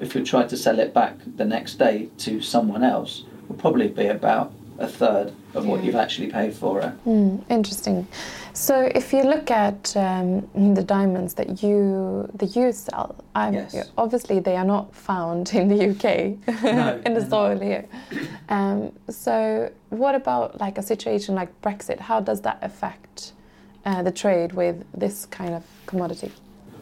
if 0.00 0.14
you 0.14 0.24
try 0.24 0.46
to 0.46 0.56
sell 0.56 0.78
it 0.78 0.94
back 0.94 1.18
the 1.36 1.44
next 1.44 1.74
day 1.74 2.08
to 2.18 2.40
someone 2.40 2.82
else, 2.82 3.24
will 3.48 3.56
probably 3.56 3.88
be 3.88 4.06
about 4.06 4.52
a 4.78 4.88
third 4.88 5.34
of 5.54 5.66
what 5.66 5.84
you've 5.84 5.94
actually 5.94 6.28
paid 6.28 6.52
for 6.54 6.80
it. 6.80 6.90
Hmm, 7.04 7.38
interesting. 7.48 8.06
So 8.52 8.90
if 8.94 9.12
you 9.12 9.22
look 9.24 9.50
at 9.50 9.96
um, 9.96 10.48
the 10.74 10.82
diamonds 10.82 11.34
that 11.34 11.62
you 11.62 12.28
that 12.34 12.54
you 12.56 12.72
sell, 12.72 13.16
I'm, 13.34 13.54
Yes. 13.54 13.90
obviously 13.98 14.40
they 14.40 14.56
are 14.56 14.64
not 14.64 14.94
found 14.94 15.52
in 15.54 15.68
the 15.68 15.90
UK 15.90 16.62
No, 16.62 17.00
in 17.06 17.14
the 17.14 17.24
soil 17.28 17.58
here. 17.58 17.84
Um, 18.48 18.92
so 19.08 19.70
what 19.90 20.14
about 20.14 20.60
like 20.60 20.78
a 20.78 20.82
situation 20.82 21.34
like 21.34 21.50
Brexit? 21.62 21.98
How 22.00 22.20
does 22.20 22.40
that 22.42 22.58
affect 22.62 23.32
uh, 23.84 24.02
the 24.02 24.12
trade 24.12 24.52
with 24.52 24.84
this 24.94 25.26
kind 25.26 25.54
of 25.54 25.64
commodity? 25.86 26.30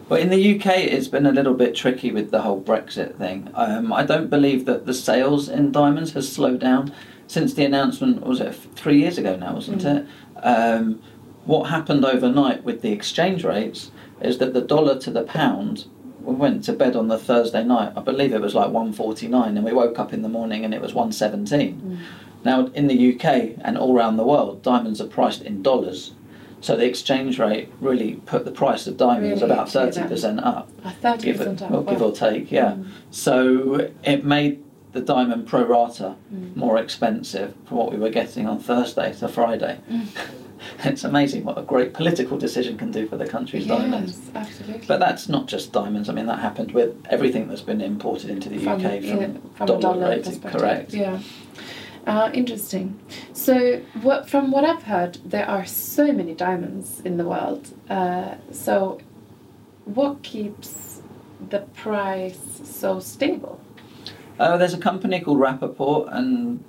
But 0.09 0.21
in 0.21 0.29
the 0.29 0.57
UK, 0.57 0.67
it's 0.79 1.09
been 1.09 1.25
a 1.25 1.33
little 1.33 1.55
bit 1.55 1.75
tricky 1.75 2.13
with 2.13 2.31
the 2.33 2.43
whole 2.43 2.61
Brexit 2.61 3.17
thing. 3.17 3.49
Um, 3.55 3.93
I 3.95 4.05
don't 4.05 4.29
believe 4.29 4.67
that 4.67 4.85
the 4.85 4.93
sales 4.93 5.49
in 5.49 5.73
diamonds 5.73 6.13
has 6.13 6.31
slowed 6.31 6.61
down 6.61 6.93
since 7.33 7.55
the 7.55 7.65
announcement. 7.65 8.25
Was 8.27 8.41
it 8.41 8.55
three 8.77 8.99
years 9.01 9.17
ago 9.19 9.37
now? 9.37 9.55
Wasn't 9.55 9.83
Mm. 9.83 9.97
it? 9.97 10.45
Um, 10.45 11.01
what 11.47 11.65
happened 11.71 12.05
overnight 12.05 12.63
with 12.65 12.83
the 12.83 12.93
exchange 12.93 13.43
rates 13.45 13.91
is 14.21 14.39
that 14.39 14.53
the 14.55 14.61
dollar 14.61 14.99
to 14.99 15.11
the 15.11 15.23
pound. 15.23 15.87
We 16.23 16.35
went 16.35 16.63
to 16.65 16.73
bed 16.73 16.95
on 16.95 17.09
the 17.09 17.19
Thursday 17.19 17.65
night. 17.65 17.93
I 17.97 18.01
believe 18.01 18.33
it 18.33 18.41
was 18.41 18.55
like 18.55 18.71
149, 18.71 19.57
and 19.57 19.65
we 19.67 19.73
woke 19.73 19.99
up 19.99 20.13
in 20.13 20.23
the 20.23 20.29
morning 20.29 20.65
and 20.65 20.73
it 20.73 20.81
was 20.81 20.95
117. 20.95 21.99
Now, 22.45 22.67
in 22.75 22.87
the 22.87 22.95
UK 22.95 23.57
and 23.65 23.77
all 23.77 23.97
around 23.97 24.19
the 24.19 24.25
world, 24.25 24.63
diamonds 24.63 25.01
are 25.01 25.07
priced 25.09 25.43
in 25.43 25.63
dollars. 25.63 26.13
So 26.61 26.77
the 26.77 26.85
exchange 26.85 27.41
rate 27.41 27.73
really 27.81 28.15
put 28.25 28.45
the 28.45 28.53
price 28.53 28.87
of 28.87 28.97
diamonds 28.97 29.41
Really 29.43 29.53
about 29.53 29.67
to 29.71 29.79
that. 29.81 29.95
thirty 29.95 30.09
percent 30.09 30.39
up, 30.45 30.71
Thirty 31.01 31.25
give, 31.33 31.41
it, 31.41 31.49
percent 31.55 31.71
well, 31.73 31.83
give 31.83 32.01
or 32.01 32.13
take, 32.13 32.53
yeah. 32.53 32.75
Mm. 32.75 32.87
So 33.11 33.89
it 34.05 34.25
made 34.25 34.63
the 34.93 35.01
diamond 35.01 35.47
pro 35.47 35.65
rata 35.65 36.15
Mm. 36.33 36.57
more 36.57 36.79
expensive 36.79 37.55
for 37.67 37.75
what 37.77 37.93
we 37.93 37.99
were 37.99 38.11
getting 38.11 38.47
on 38.47 38.59
Thursday 38.59 39.13
to 39.15 39.29
Friday. 39.29 39.79
Mm. 39.91 40.07
it's 40.85 41.05
amazing 41.05 41.45
what 41.45 41.59
a 41.59 41.63
great 41.63 41.93
political 41.93 42.37
decision 42.39 42.77
can 42.77 42.91
do 42.91 43.07
for 43.07 43.17
the 43.17 43.27
country's 43.27 43.67
diamonds. 43.67 44.21
Absolutely. 44.35 44.87
But 44.87 45.01
that's 45.01 45.29
not 45.29 45.47
just 45.47 45.73
diamonds. 45.73 46.09
I 46.09 46.13
mean, 46.13 46.27
that 46.27 46.39
happened 46.41 46.73
with 46.73 46.95
everything 47.11 47.49
that's 47.49 47.63
been 47.63 47.81
imported 47.81 48.31
into 48.31 48.49
the 48.49 48.59
from, 48.59 48.85
UK 48.85 49.01
from, 49.01 49.21
yeah, 49.21 49.29
from 49.55 49.67
dollar 49.67 49.81
dollar 49.81 50.09
rated, 50.11 50.43
correct. 50.43 50.95
Yeah. 50.95 51.21
Uh, 52.07 52.31
interesting. 52.35 52.99
So, 53.33 53.81
what 54.03 54.29
from 54.29 54.51
what 54.51 54.65
I've 54.65 54.83
heard, 54.83 55.19
there 55.25 55.49
are 55.49 55.65
so 55.65 56.13
many 56.13 56.35
diamonds 56.35 57.01
in 57.01 57.17
the 57.17 57.25
world. 57.25 57.69
Uh, 57.89 58.35
so, 58.51 58.99
what 59.85 60.23
keeps 60.23 61.01
the 61.49 61.61
price 61.61 62.61
so 62.65 62.99
stable? 62.99 63.61
Uh, 64.43 64.57
there's 64.57 64.75
a 64.75 64.79
company 64.79 65.21
called 65.21 65.39
Rapaport, 65.39 66.13
and 66.13 66.65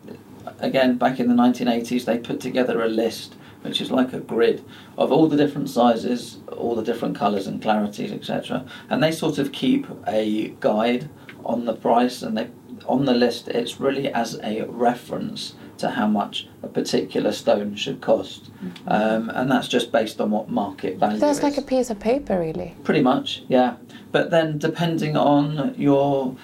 again, 0.60 0.96
back 0.96 1.20
in 1.20 1.28
the 1.28 1.34
1980s, 1.34 2.06
they 2.06 2.20
put 2.20 2.40
together 2.40 2.84
a 2.84 2.88
list 2.88 3.36
which 3.64 3.82
is 3.82 3.90
like 3.90 4.14
a 4.14 4.20
grid 4.20 4.64
of 4.98 5.12
all 5.12 5.28
the 5.28 5.38
different 5.38 5.70
sizes, 5.70 6.40
all 6.52 6.76
the 6.76 6.84
different 6.84 7.16
colours 7.16 7.48
and 7.48 7.64
clarities, 7.64 8.12
etc. 8.12 8.64
And 8.90 9.02
they 9.02 9.12
sort 9.12 9.40
of 9.40 9.52
keep 9.52 9.88
a 10.06 10.50
guide 10.60 11.10
on 11.46 11.66
the 11.66 11.74
price, 11.74 12.22
and 12.22 12.38
they 12.38 12.50
on 12.86 13.06
the 13.06 13.14
list. 13.14 13.48
It's 13.48 13.80
really 13.80 14.10
as 14.14 14.40
a 14.44 14.64
reference 14.64 15.56
to 15.78 15.90
how 15.90 16.08
much 16.08 16.48
a 16.62 16.68
particular 16.68 17.32
stone 17.32 17.76
should 17.76 18.02
cost, 18.02 18.52
um, 18.86 19.30
and 19.30 19.50
that's 19.50 19.68
just 19.68 19.92
based 19.92 20.22
on 20.22 20.30
what 20.30 20.50
market 20.50 20.98
value. 20.98 21.20
That's 21.20 21.38
is. 21.38 21.44
like 21.44 21.58
a 21.58 21.62
piece 21.62 21.90
of 21.90 22.00
paper, 22.00 22.40
really. 22.40 22.76
Pretty 22.84 23.02
much, 23.02 23.44
yeah. 23.48 23.78
But 24.12 24.30
then, 24.30 24.60
depending 24.60 25.18
on 25.18 25.74
your 25.78 26.36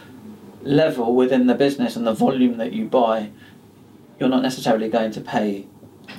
level 0.62 1.16
within 1.16 1.48
the 1.48 1.56
business 1.56 1.96
and 1.96 2.06
the 2.06 2.14
volume 2.14 2.58
that 2.58 2.74
you 2.74 2.86
buy, 2.86 3.32
you're 4.20 4.30
not 4.30 4.42
necessarily 4.42 4.90
going 4.90 5.12
to 5.12 5.22
pay, 5.22 5.66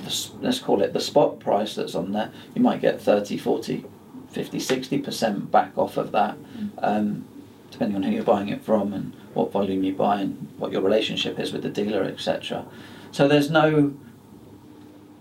the, 0.03 0.29
let's 0.41 0.59
call 0.59 0.81
it 0.81 0.93
the 0.93 0.99
spot 0.99 1.39
price 1.39 1.75
that's 1.75 1.95
on 1.95 2.11
there. 2.11 2.31
You 2.55 2.61
might 2.61 2.81
get 2.81 3.01
30, 3.01 3.37
40, 3.37 3.85
50, 4.29 4.57
60% 4.57 5.51
back 5.51 5.77
off 5.77 5.97
of 5.97 6.11
that, 6.11 6.37
um, 6.79 7.25
depending 7.69 7.97
on 7.97 8.03
who 8.03 8.11
you're 8.11 8.23
buying 8.23 8.49
it 8.49 8.61
from 8.63 8.93
and 8.93 9.13
what 9.33 9.51
volume 9.51 9.83
you 9.83 9.93
buy 9.93 10.21
and 10.21 10.49
what 10.57 10.71
your 10.71 10.81
relationship 10.81 11.39
is 11.39 11.53
with 11.53 11.63
the 11.63 11.69
dealer, 11.69 12.03
etc. 12.03 12.65
So 13.11 13.27
there's 13.27 13.49
no 13.49 13.93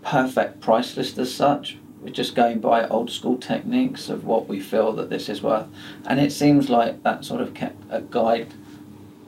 perfect 0.03 0.61
price 0.61 0.97
list 0.97 1.19
as 1.19 1.33
such. 1.33 1.77
We're 2.01 2.11
just 2.11 2.35
going 2.35 2.61
by 2.61 2.89
old 2.89 3.11
school 3.11 3.37
techniques 3.37 4.09
of 4.09 4.25
what 4.25 4.49
we 4.49 4.59
feel 4.59 4.93
that 4.93 5.11
this 5.11 5.29
is 5.29 5.43
worth, 5.43 5.67
and 6.07 6.19
it 6.19 6.33
seems 6.33 6.71
like 6.71 7.03
that 7.03 7.25
sort 7.25 7.43
of 7.43 7.53
kept 7.53 7.83
a 7.91 8.01
guide, 8.01 8.55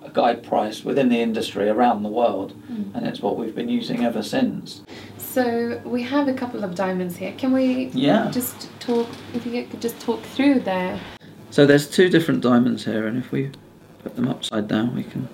a 0.05 0.11
guide 0.11 0.43
price 0.43 0.85
within 0.85 1.09
the 1.09 1.21
industry 1.21 1.69
around 1.69 2.03
the 2.03 2.09
world, 2.09 2.53
hmm. 2.53 2.95
and 2.95 3.07
it's 3.07 3.21
what 3.21 3.37
we've 3.37 3.55
been 3.55 3.69
using 3.69 4.05
ever 4.05 4.23
since. 4.23 4.83
So 5.19 5.81
we 5.85 6.03
have 6.03 6.29
a 6.29 6.35
couple 6.35 6.65
of 6.65 6.75
diamonds 6.75 7.17
here. 7.17 7.33
Can 7.39 7.53
we 7.53 7.91
Yeah. 7.95 8.31
just 8.31 8.69
talk? 8.81 9.09
If 9.35 9.47
you 9.47 9.65
could 9.65 9.81
just 9.81 9.99
talk 10.01 10.23
through 10.23 10.61
there. 10.61 11.01
So 11.51 11.67
there's 11.67 11.89
two 11.89 12.09
different 12.09 12.43
diamonds 12.43 12.85
here, 12.85 13.07
and 13.07 13.17
if 13.19 13.33
we 13.33 13.51
put 14.03 14.17
them 14.17 14.29
upside 14.29 14.69
down, 14.69 14.95
we 14.95 15.05
can 15.05 15.29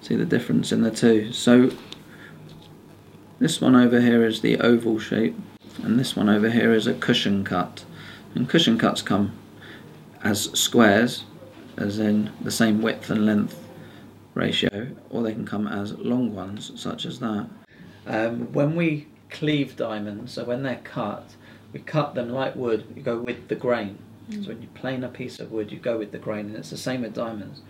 see 0.00 0.16
the 0.16 0.24
difference 0.24 0.72
in 0.72 0.82
the 0.82 0.90
two. 0.90 1.32
So 1.32 1.70
this 3.38 3.60
one 3.60 3.74
over 3.74 4.00
here 4.00 4.24
is 4.24 4.40
the 4.40 4.58
oval 4.60 4.98
shape, 4.98 5.36
and 5.82 5.98
this 5.98 6.16
one 6.16 6.28
over 6.28 6.50
here 6.50 6.72
is 6.72 6.86
a 6.86 6.94
cushion 6.94 7.44
cut. 7.44 7.84
And 8.34 8.48
cushion 8.48 8.78
cuts 8.78 9.02
come 9.02 9.32
as 10.24 10.44
squares, 10.58 11.24
as 11.76 11.98
in 11.98 12.30
the 12.40 12.50
same 12.50 12.80
width 12.80 13.10
and 13.10 13.26
length 13.26 13.61
ratio, 14.34 14.88
or 15.10 15.22
they 15.22 15.32
can 15.32 15.46
come 15.46 15.66
as 15.66 15.92
long 15.98 16.34
ones, 16.34 16.72
such 16.74 17.04
as 17.06 17.18
that. 17.20 17.48
Um, 18.06 18.52
when 18.52 18.74
we 18.74 19.08
cleave 19.30 19.76
diamonds, 19.76 20.32
so 20.32 20.44
when 20.44 20.62
they're 20.62 20.80
cut, 20.82 21.34
we 21.72 21.80
cut 21.80 22.14
them 22.14 22.30
like 22.30 22.54
wood, 22.56 22.84
you 22.94 23.02
go 23.02 23.18
with 23.18 23.48
the 23.48 23.54
grain. 23.54 23.98
So 24.30 24.48
when 24.48 24.62
you 24.62 24.68
plane 24.68 25.04
a 25.04 25.08
piece 25.08 25.40
of 25.40 25.52
wood, 25.52 25.70
you 25.72 25.78
go 25.78 25.98
with 25.98 26.12
the 26.12 26.18
grain, 26.18 26.46
and 26.46 26.56
it's 26.56 26.70
the 26.70 26.76
same 26.78 27.02
with 27.02 27.12
diamonds. 27.14 27.60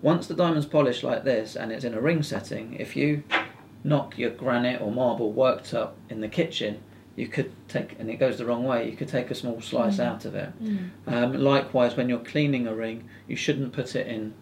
Once 0.00 0.26
the 0.26 0.34
diamond's 0.34 0.64
polished 0.64 1.02
like 1.02 1.24
this 1.24 1.56
and 1.56 1.72
it's 1.72 1.84
in 1.84 1.92
a 1.92 2.00
ring 2.00 2.22
setting, 2.22 2.74
if 2.74 2.94
you 2.96 3.24
knock 3.84 4.16
your 4.16 4.30
granite 4.30 4.80
or 4.80 4.92
marble 4.92 5.32
worked 5.32 5.74
up 5.74 5.96
in 6.08 6.20
the 6.20 6.28
kitchen, 6.28 6.80
you 7.16 7.26
could 7.26 7.52
take, 7.66 7.98
and 7.98 8.08
it 8.08 8.16
goes 8.16 8.38
the 8.38 8.46
wrong 8.46 8.64
way, 8.64 8.88
you 8.88 8.96
could 8.96 9.08
take 9.08 9.30
a 9.30 9.34
small 9.34 9.60
slice 9.60 9.98
out 9.98 10.24
of 10.24 10.34
it. 10.36 10.50
Um, 11.06 11.34
likewise, 11.34 11.96
when 11.96 12.08
you're 12.08 12.20
cleaning 12.20 12.66
a 12.68 12.74
ring, 12.74 13.08
you 13.26 13.34
shouldn't 13.34 13.72
put 13.72 13.96
it 13.96 14.06
in 14.06 14.34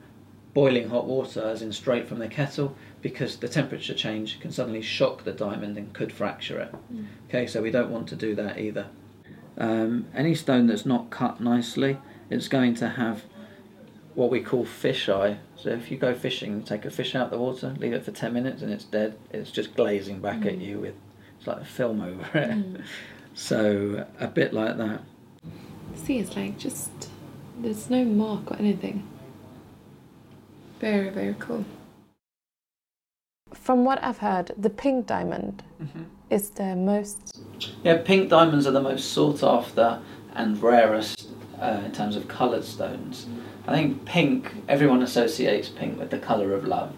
boiling 0.57 0.89
hot 0.89 1.05
water, 1.05 1.43
as 1.43 1.61
in 1.61 1.71
straight 1.71 2.09
from 2.09 2.19
the 2.19 2.27
kettle, 2.27 2.75
because 3.03 3.37
the 3.37 3.47
temperature 3.47 3.93
change 3.93 4.41
can 4.41 4.51
suddenly 4.51 4.81
shock 4.81 5.23
the 5.23 5.33
diamond 5.33 5.77
and 5.77 5.93
could 5.93 6.11
fracture 6.11 6.59
it. 6.59 6.75
Mm. 6.91 7.09
Okay, 7.29 7.47
so 7.47 7.61
we 7.61 7.71
don't 7.71 7.91
want 7.91 8.09
to 8.09 8.17
do 8.17 8.35
that 8.37 8.59
either. 8.59 8.87
Um, 9.59 10.07
any 10.15 10.35
stone 10.35 10.67
that's 10.67 10.87
not 10.87 11.11
cut 11.11 11.43
nicely, 11.43 11.99
it's 12.31 12.49
going 12.49 12.75
to 12.77 12.89
have 12.89 13.25
what 14.15 14.31
we 14.31 14.41
call 14.41 14.65
fish 14.65 15.11
eye. 15.11 15.41
So 15.57 15.69
if 15.69 15.91
you 15.91 15.99
go 15.99 16.15
fishing, 16.15 16.57
you 16.57 16.63
take 16.63 16.87
a 16.87 16.91
fish 16.91 17.15
out 17.15 17.27
of 17.27 17.31
the 17.33 17.39
water, 17.39 17.77
leave 17.79 17.93
it 17.93 18.03
for 18.03 18.13
10 18.13 18.33
minutes 18.33 18.63
and 18.63 18.73
it's 18.73 18.85
dead, 18.85 19.19
it's 19.31 19.51
just 19.51 19.77
glazing 19.77 20.23
back 20.23 20.47
at 20.47 20.55
mm. 20.55 20.65
you 20.67 20.81
with, 20.81 20.95
it's 21.37 21.47
like 21.47 21.61
a 21.61 21.67
film 21.67 22.01
over 22.01 22.39
it. 22.39 22.51
Mm. 22.51 22.83
So 23.39 24.07
a 24.19 24.29
bit 24.29 24.55
like 24.55 24.79
that. 24.79 25.03
See, 25.95 26.19
it's 26.21 26.35
like 26.35 26.57
just 26.57 26.91
there's 27.59 27.91
no 27.91 28.03
mark 28.03 28.51
or 28.51 28.57
anything. 28.57 29.07
Very, 30.81 31.09
very 31.09 31.35
cool. 31.39 31.65
From 33.55 33.85
what 33.85 34.03
I've 34.03 34.19
heard, 34.19 34.53
the 34.57 34.71
pink 34.71 35.07
diamond 35.07 35.63
is 36.31 36.51
the 36.51 36.77
most. 36.77 37.41
Yeah, 37.83 37.99
pink 37.99 38.29
diamonds 38.29 38.67
are 38.67 38.73
the 38.73 38.83
most 38.83 39.13
sought 39.13 39.43
after 39.43 40.01
and 40.35 40.61
rarest 40.63 41.29
uh, 41.61 41.81
in 41.85 41.93
terms 41.93 42.17
of 42.17 42.29
coloured 42.29 42.65
stones. 42.65 43.27
I 43.67 43.75
think 43.75 44.05
pink, 44.05 44.53
everyone 44.69 45.03
associates 45.03 45.69
pink 45.69 45.99
with 45.99 46.11
the 46.11 46.19
colour 46.19 46.53
of 46.53 46.65
love. 46.65 46.95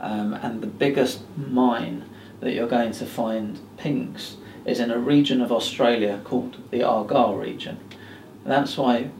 Um, 0.00 0.34
and 0.34 0.60
the 0.60 0.66
biggest 0.66 1.22
mine 1.36 2.04
that 2.40 2.52
you're 2.52 2.68
going 2.68 2.92
to 2.92 3.06
find 3.06 3.58
pinks 3.78 4.36
is 4.66 4.80
in 4.80 4.90
a 4.90 4.98
region 4.98 5.40
of 5.40 5.50
Australia 5.50 6.20
called 6.24 6.58
the 6.70 6.82
Argyle 6.82 7.36
region. 7.36 7.78
And 8.42 8.52
that's 8.52 8.76
why 8.76 9.10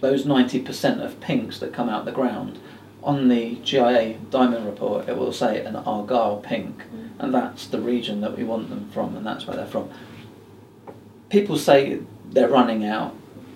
those 0.00 0.24
90% 0.24 1.02
of 1.04 1.20
pinks 1.20 1.58
that 1.58 1.72
come 1.72 1.88
out 1.88 2.04
the 2.04 2.12
ground, 2.12 2.58
on 3.02 3.28
the 3.28 3.56
GIA 3.56 4.14
diamond 4.30 4.66
report, 4.66 5.08
it 5.08 5.16
will 5.16 5.32
say 5.32 5.64
an 5.64 5.76
Argyle 5.76 6.38
pink, 6.38 6.82
mm. 6.82 7.10
and 7.18 7.34
that's 7.34 7.66
the 7.66 7.80
region 7.80 8.20
that 8.20 8.36
we 8.36 8.44
want 8.44 8.68
them 8.68 8.90
from, 8.90 9.16
and 9.16 9.26
that's 9.26 9.46
where 9.46 9.56
they're 9.56 9.66
from. 9.66 9.90
People 11.30 11.56
say 11.56 12.00
they're 12.30 12.48
running 12.48 12.84
out. 12.84 13.14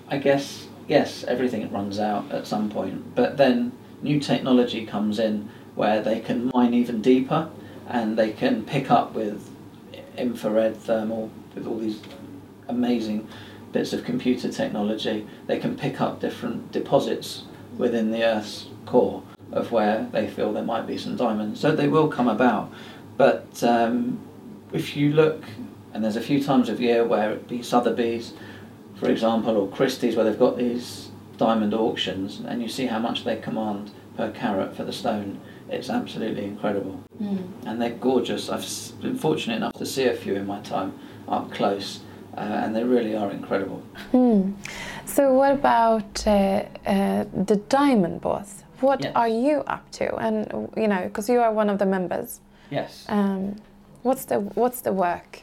I 0.09 0.19
guess, 0.19 0.69
yes, 0.89 1.25
everything 1.25 1.71
runs 1.71 1.99
out 1.99 2.31
at 2.33 2.47
some 2.47 2.71
point, 2.71 3.15
but 3.15 3.37
then 3.37 3.73
new 4.03 4.21
technology 4.21 4.87
comes 4.87 5.19
in 5.19 5.51
where 5.75 6.01
they 6.01 6.21
can 6.21 6.51
mine 6.55 6.73
even 6.73 7.03
deeper 7.03 7.51
and 7.89 8.17
they 8.17 8.33
can 8.33 8.65
pick 8.65 8.91
up 8.91 9.13
with 9.13 9.51
infrared 10.17 10.77
thermal, 10.77 11.31
with 11.55 11.67
all 11.67 11.79
these 11.79 12.01
amazing 12.69 13.27
bits 13.73 13.93
of 13.93 14.05
computer 14.05 14.51
technology. 14.51 15.27
They 15.47 15.59
can 15.59 15.77
pick 15.77 16.01
up 16.01 16.21
different 16.21 16.71
deposits 16.71 17.45
within 17.77 18.11
the 18.11 18.23
Earth's 18.23 18.67
core 18.87 19.23
of 19.55 19.73
where 19.73 20.07
they 20.13 20.27
feel 20.29 20.53
there 20.53 20.65
might 20.65 20.87
be 20.87 20.99
some 20.99 21.17
diamonds. 21.17 21.61
So 21.61 21.75
they 21.75 21.89
will 21.89 22.09
come 22.09 22.29
about. 22.29 22.71
But 23.17 23.63
um, 23.63 24.19
if 24.73 24.97
you 24.97 25.13
look, 25.13 25.45
and 25.93 26.05
there's 26.05 26.17
a 26.17 26.21
few 26.21 26.43
times 26.43 26.69
of 26.69 26.81
year 26.81 27.05
where 27.07 27.31
it 27.31 27.49
be 27.49 27.63
Sotheby's, 27.63 28.35
for 28.97 29.09
example, 29.09 29.57
or 29.57 29.69
Christie's, 29.69 30.17
where 30.17 30.25
they've 30.25 30.39
got 30.39 30.57
these 30.59 31.11
diamond 31.39 31.73
auctions, 31.73 32.41
and 32.41 32.61
you 32.61 32.69
see 32.69 32.87
how 32.87 32.99
much 32.99 33.25
they 33.25 33.37
command 33.37 33.91
per 34.17 34.31
carat 34.33 34.77
for 34.77 34.85
the 34.85 34.93
stone. 34.93 35.41
It's 35.71 35.89
absolutely 35.89 36.45
incredible, 36.45 37.01
Mm. 37.23 37.39
and 37.67 37.81
they're 37.81 37.91
gorgeous. 37.91 38.51
I've 38.51 38.67
been 39.01 39.17
fortunate 39.17 39.57
enough 39.57 39.73
to 39.75 39.87
see 39.87 40.05
a 40.07 40.15
few 40.15 40.35
in 40.35 40.47
my 40.47 40.61
time 40.61 40.93
up 41.29 41.51
close, 41.53 42.01
uh, 42.37 42.41
and 42.41 42.75
they 42.77 42.85
really 42.85 43.17
are 43.17 43.31
incredible. 43.31 43.83
Hmm. 44.11 44.53
So, 45.07 45.33
what 45.33 45.53
about 45.53 46.27
uh, 46.27 46.65
uh, 46.87 47.25
the 47.33 47.57
Diamond 47.69 48.21
Bourse? 48.21 48.64
What 48.81 49.05
are 49.15 49.29
you 49.29 49.61
up 49.67 49.91
to? 49.93 50.15
And 50.17 50.71
you 50.77 50.89
know, 50.89 51.05
because 51.05 51.29
you 51.29 51.41
are 51.41 51.53
one 51.53 51.71
of 51.71 51.79
the 51.79 51.87
members, 51.87 52.41
Yes. 52.71 53.05
um, 53.09 53.57
what's 54.03 54.25
the 54.27 54.41
what's 54.41 54.81
the 54.83 54.93
work? 54.93 55.43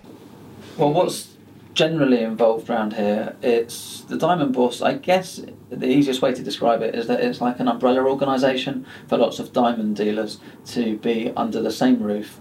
Well, 0.78 0.94
what's 0.94 1.36
generally 1.74 2.22
involved 2.22 2.70
around 2.70 2.94
here, 2.94 3.36
it's 3.42 4.02
the 4.02 4.18
Diamond 4.18 4.54
Bourse. 4.54 4.82
I 4.82 4.94
guess 4.96 5.40
the 5.70 5.88
easiest 5.88 6.22
way 6.22 6.34
to 6.34 6.44
describe 6.44 6.82
it 6.82 6.94
is 6.96 7.08
that 7.08 7.22
it's 7.22 7.40
like 7.40 7.60
an 7.60 7.68
umbrella 7.68 8.02
organisation 8.04 8.86
for 9.08 9.18
lots 9.18 9.40
of 9.40 9.54
diamond 9.54 9.96
dealers 9.96 10.40
to 10.68 10.98
be 10.98 11.32
under 11.38 11.62
the 11.62 11.72
same 11.72 12.02
roof 12.04 12.40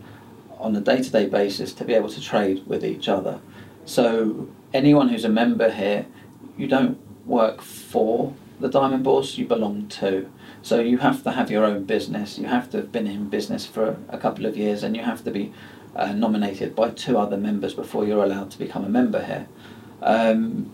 on 0.58 0.74
a 0.76 0.80
day 0.80 1.00
to 1.02 1.10
day 1.10 1.26
basis 1.26 1.72
to 1.74 1.84
be 1.84 1.94
able 1.94 2.08
to 2.08 2.20
trade 2.20 2.66
with 2.66 2.84
each 2.84 3.08
other. 3.08 3.40
So, 3.84 4.48
anyone 4.74 5.08
who's 5.08 5.24
a 5.24 5.28
member 5.28 5.70
here, 5.70 6.06
you 6.58 6.66
don't 6.66 6.98
work 7.26 7.62
for 7.62 8.34
the 8.60 8.68
Diamond 8.68 9.04
Bourse, 9.04 9.38
you 9.38 9.46
belong 9.46 9.88
to. 9.88 10.30
So, 10.62 10.80
you 10.80 10.98
have 10.98 11.22
to 11.24 11.32
have 11.32 11.50
your 11.50 11.64
own 11.64 11.84
business, 11.84 12.38
you 12.38 12.46
have 12.46 12.70
to 12.70 12.78
have 12.78 12.92
been 12.92 13.06
in 13.06 13.28
business 13.28 13.66
for 13.66 13.96
a 14.08 14.18
couple 14.18 14.46
of 14.46 14.56
years, 14.56 14.82
and 14.82 14.96
you 14.96 15.02
have 15.02 15.24
to 15.24 15.30
be 15.30 15.52
uh, 15.96 16.12
nominated 16.12 16.76
by 16.76 16.90
two 16.90 17.18
other 17.18 17.36
members 17.36 17.74
before 17.74 18.06
you're 18.06 18.24
allowed 18.24 18.50
to 18.52 18.58
become 18.58 18.84
a 18.84 18.88
member 18.88 19.24
here. 19.24 19.46
Um, 20.02 20.72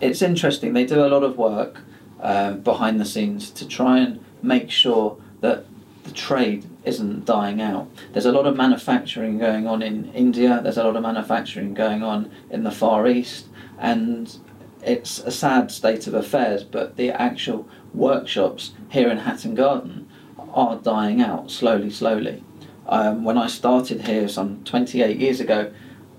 it's 0.00 0.22
interesting, 0.22 0.72
they 0.72 0.86
do 0.86 1.04
a 1.04 1.08
lot 1.08 1.22
of 1.22 1.36
work 1.36 1.80
um, 2.20 2.60
behind 2.60 3.00
the 3.00 3.04
scenes 3.04 3.50
to 3.50 3.66
try 3.66 3.98
and 3.98 4.24
make 4.42 4.70
sure 4.70 5.16
that 5.40 5.64
the 6.04 6.12
trade 6.12 6.64
isn't 6.84 7.24
dying 7.24 7.60
out. 7.60 7.88
There's 8.12 8.26
a 8.26 8.32
lot 8.32 8.46
of 8.46 8.56
manufacturing 8.56 9.38
going 9.38 9.66
on 9.66 9.82
in 9.82 10.12
India, 10.12 10.60
there's 10.62 10.78
a 10.78 10.84
lot 10.84 10.96
of 10.96 11.02
manufacturing 11.02 11.74
going 11.74 12.02
on 12.02 12.30
in 12.50 12.64
the 12.64 12.70
Far 12.70 13.06
East, 13.06 13.46
and 13.78 14.34
it's 14.82 15.18
a 15.20 15.30
sad 15.30 15.70
state 15.70 16.06
of 16.06 16.14
affairs, 16.14 16.64
but 16.64 16.96
the 16.96 17.10
actual 17.10 17.68
workshops 17.92 18.72
here 18.90 19.08
in 19.08 19.18
Hatton 19.18 19.54
Garden 19.54 20.08
are 20.52 20.76
dying 20.76 21.20
out 21.20 21.50
slowly, 21.50 21.90
slowly. 21.90 22.42
Um, 22.86 23.24
when 23.24 23.36
I 23.36 23.48
started 23.48 24.02
here 24.02 24.28
some 24.28 24.64
28 24.64 25.18
years 25.18 25.40
ago, 25.40 25.70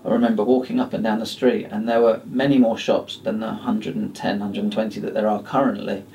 I 0.05 0.09
remember 0.09 0.43
walking 0.43 0.79
up 0.79 0.93
and 0.93 1.03
down 1.03 1.19
the 1.19 1.25
street, 1.25 1.67
and 1.71 1.87
there 1.89 2.01
were 2.01 2.21
many 2.25 2.57
more 2.57 2.77
shops 2.77 3.17
than 3.17 3.39
the 3.39 3.47
110, 3.47 4.39
120 4.39 4.99
that 5.01 5.13
there 5.13 5.27
are 5.27 5.41
currently. 5.41 6.05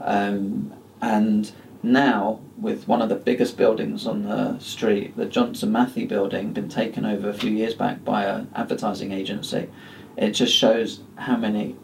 Um, 0.00 0.72
and 1.00 1.50
now, 1.82 2.40
with 2.58 2.86
one 2.86 3.00
of 3.00 3.08
the 3.08 3.14
biggest 3.14 3.56
buildings 3.56 4.06
on 4.06 4.24
the 4.24 4.58
street, 4.58 5.16
the 5.16 5.24
Johnson 5.24 5.72
Matthey 5.72 6.06
building, 6.06 6.52
been 6.52 6.68
taken 6.68 7.06
over 7.06 7.30
a 7.30 7.34
few 7.34 7.50
years 7.50 7.74
back 7.74 8.04
by 8.04 8.24
an 8.24 8.50
advertising 8.54 9.12
agency, 9.12 9.70
it 10.16 10.32
just 10.32 10.54
shows 10.54 11.00
how 11.16 11.36
many 11.36 11.76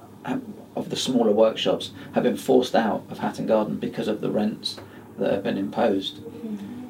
of 0.74 0.90
the 0.90 0.96
smaller 0.96 1.32
workshops 1.32 1.90
have 2.14 2.22
been 2.22 2.36
forced 2.36 2.74
out 2.74 3.04
of 3.10 3.18
Hatton 3.18 3.46
Garden 3.46 3.76
because 3.76 4.08
of 4.08 4.20
the 4.20 4.30
rents 4.30 4.78
that 5.18 5.32
have 5.32 5.42
been 5.42 5.58
imposed. 5.58 6.20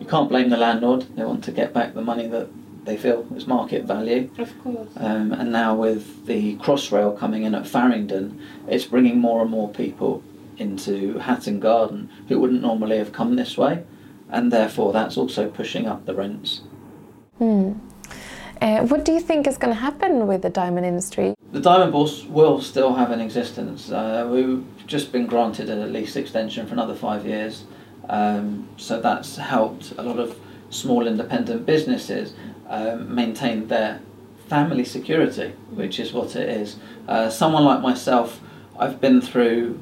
You 0.01 0.07
can't 0.07 0.29
blame 0.29 0.51
the 0.51 0.57
landlord, 0.57 1.07
they 1.17 1.25
want 1.25 1.45
to 1.45 1.53
get 1.53 1.73
back 1.73 1.95
the 1.95 2.03
money 2.03 2.27
that 2.29 2.49
they 2.85 2.97
feel 2.97 3.27
is 3.35 3.47
market 3.47 3.85
value. 3.85 4.31
Of 4.39 4.59
course. 4.63 4.89
Um, 4.97 5.33
and 5.33 5.53
now 5.53 5.75
with 5.75 6.27
the 6.27 6.57
Crossrail 6.57 7.19
coming 7.19 7.43
in 7.43 7.55
at 7.55 7.67
Farringdon, 7.67 8.41
it's 8.69 8.85
bringing 8.85 9.19
more 9.19 9.43
and 9.43 9.51
more 9.51 9.69
people 9.69 10.23
into 10.57 11.19
Hatton 11.19 11.61
Garden 11.61 12.09
who 12.29 12.41
wouldn't 12.41 12.63
normally 12.63 12.99
have 12.99 13.13
come 13.13 13.37
this 13.37 13.59
way, 13.59 13.85
and 14.31 14.53
therefore 14.53 14.93
that's 14.93 15.17
also 15.17 15.51
pushing 15.51 15.87
up 15.87 16.07
the 16.07 16.15
rents. 16.15 16.63
Hmm. 17.39 17.73
Uh, 18.61 18.81
what 18.87 19.05
do 19.05 19.13
you 19.13 19.21
think 19.21 19.47
is 19.47 19.59
going 19.59 19.73
to 19.73 19.81
happen 19.81 20.27
with 20.27 20.43
the 20.43 20.49
diamond 20.49 20.87
industry? 20.87 21.35
The 21.53 21.61
Diamond 21.61 21.93
Bourse 21.93 22.25
will 22.25 22.61
still 22.61 22.95
have 22.95 23.11
an 23.11 23.21
existence. 23.21 23.91
Uh, 23.91 24.29
we've 24.31 24.65
just 24.87 25.13
been 25.13 25.27
granted 25.27 25.69
a 25.69 25.87
lease 25.87 26.17
extension 26.17 26.67
for 26.67 26.73
another 26.73 26.95
five 26.95 27.27
years, 27.27 27.65
um, 28.09 28.69
so 28.77 29.01
that's 29.01 29.37
helped 29.37 29.93
a 29.99 30.03
lot 30.03 30.19
of 30.19 30.39
small 30.71 31.07
independent 31.07 31.67
businesses 31.67 32.35
um, 32.69 33.15
maintain 33.15 33.69
their 33.69 34.01
family 34.49 34.85
security, 34.85 35.53
which 35.71 36.01
is 36.01 36.13
what 36.13 36.35
it 36.35 36.49
is. 36.49 36.77
Uh, 37.09 37.29
someone 37.29 37.65
like 37.65 37.81
myself, 37.83 38.41
I've 38.79 39.01
been 39.01 39.21
through, 39.21 39.79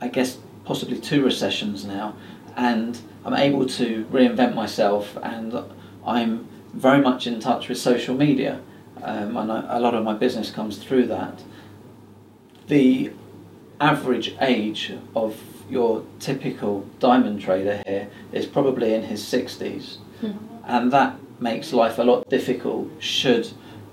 I 0.00 0.08
guess, 0.08 0.38
possibly 0.64 0.98
two 0.98 1.24
recessions 1.24 1.84
now, 1.84 2.14
and 2.56 2.98
I'm 3.24 3.34
able 3.34 3.66
to 3.66 4.04
reinvent 4.10 4.54
myself, 4.54 5.16
and 5.22 5.54
I'm 6.06 6.48
very 6.72 7.00
much 7.00 7.26
in 7.26 7.40
touch 7.40 7.68
with 7.68 7.78
social 7.78 8.14
media, 8.14 8.60
um, 9.02 9.36
and 9.36 9.50
a 9.50 9.78
lot 9.80 9.94
of 9.94 10.04
my 10.04 10.14
business 10.14 10.50
comes 10.50 10.78
through 10.78 11.06
that. 11.06 11.42
The 12.66 13.12
average 13.80 14.36
age 14.40 14.92
of 15.14 15.40
your 15.70 16.04
typical 16.18 16.86
diamond 16.98 17.40
trader 17.40 17.82
here 17.86 18.08
is 18.32 18.46
probably 18.46 18.94
in 18.94 19.04
his 19.04 19.22
60s, 19.22 19.98
and 20.64 20.92
that 20.92 21.16
makes 21.40 21.72
life 21.72 21.98
a 21.98 22.02
lot 22.02 22.28
difficult 22.28 22.90
should 22.98 23.48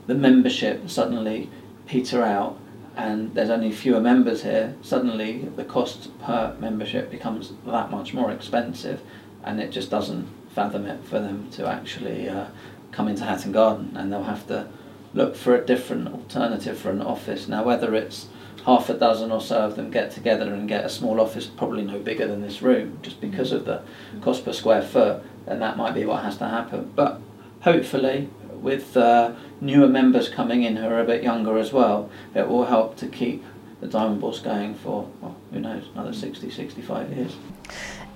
the 0.08 0.16
membership 0.16 0.90
suddenly 0.90 1.50
peter 1.86 2.24
out 2.24 2.58
and 2.98 3.36
there's 3.36 3.50
only 3.50 3.72
fewer 3.72 4.00
members 4.00 4.44
here, 4.44 4.74
suddenly 4.82 5.40
the 5.58 5.66
cost 5.66 6.18
per 6.20 6.56
membership 6.60 7.12
becomes 7.12 7.52
that 7.66 7.92
much 7.92 8.14
more 8.14 8.32
expensive 8.32 9.02
and 9.44 9.60
it 9.60 9.70
just 9.70 9.90
doesn't 9.90 10.28
fathom 10.56 10.86
it 10.86 11.04
for 11.04 11.20
them 11.20 11.52
to 11.52 11.68
actually 11.68 12.30
uh, 12.30 12.48
come 12.92 13.10
into 13.10 13.26
Hatton 13.26 13.52
Garden 13.52 13.92
and 13.96 14.12
they'll 14.12 14.24
have 14.24 14.48
to 14.48 14.68
look 15.14 15.36
for 15.36 15.54
a 15.54 15.66
different 15.66 16.08
alternative 16.08 16.78
for 16.78 16.90
an 16.92 17.02
office. 17.02 17.48
Now, 17.48 17.64
whether 17.64 17.94
it's 17.94 18.30
half 18.66 18.90
a 18.90 18.94
dozen 18.94 19.32
or 19.32 19.42
so 19.42 19.60
of 19.60 19.76
them 19.76 19.92
get 19.92 20.12
together 20.12 20.54
and 20.54 20.68
get 20.68 20.86
a 20.86 20.90
small 20.90 21.20
office, 21.20 21.46
probably 21.46 21.84
no 21.84 22.00
bigger 22.00 22.26
than 22.26 22.42
this 22.42 22.62
room, 22.62 22.98
just 23.02 23.20
because 23.20 23.52
of 23.52 23.66
the 23.66 23.82
cost 24.22 24.46
per 24.46 24.54
square 24.54 24.82
foot, 24.82 25.22
then 25.46 25.60
that 25.60 25.78
might 25.78 25.94
be 25.94 26.06
what 26.06 26.24
has 26.24 26.38
to 26.38 26.48
happen. 26.48 26.92
But 26.96 27.20
hopefully, 27.62 28.30
with 28.54 28.96
uh, 28.96 29.34
newer 29.60 29.88
members 29.88 30.30
coming 30.30 30.64
in 30.64 30.78
who 30.78 30.88
are 30.88 31.02
a 31.02 31.06
bit 31.06 31.22
younger 31.22 31.58
as 31.58 31.74
well, 31.74 32.10
it 32.34 32.48
will 32.48 32.66
help 32.66 32.96
to 32.98 33.08
keep 33.08 33.44
the 33.82 33.88
Diamond 33.88 34.22
Bourse 34.22 34.40
going 34.40 34.74
for, 34.74 35.10
well, 35.22 35.36
who 35.52 35.60
knows, 35.60 35.84
another 35.94 36.14
60, 36.14 36.50
65 36.50 37.12
years. 37.14 37.36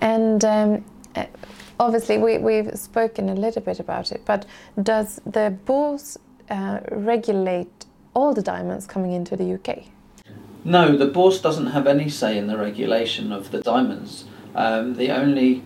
And 0.02 0.44
um, 0.46 0.86
obviously, 1.80 2.18
we, 2.18 2.38
we've 2.38 2.78
spoken 2.78 3.30
a 3.30 3.36
little 3.36 3.62
bit 3.62 3.80
about 3.80 4.12
it, 4.12 4.22
but 4.26 4.46
does 4.82 5.22
the 5.26 5.58
bourse 5.66 6.18
uh, 6.50 6.80
regulate 6.92 7.86
all 8.14 8.34
the 8.34 8.42
diamonds 8.42 8.86
coming 8.86 9.14
into 9.14 9.36
the 9.36 9.54
UK? 9.54 9.86
No, 10.64 10.98
the 10.98 11.08
bourse 11.08 11.42
doesn't 11.42 11.68
have 11.68 11.88
any 11.88 12.10
say 12.10 12.38
in 12.38 12.48
the 12.48 12.58
regulation 12.58 13.32
of 13.32 13.52
the 13.52 13.62
diamonds. 13.62 14.26
Um, 14.56 14.96
the 14.96 15.12
only, 15.12 15.64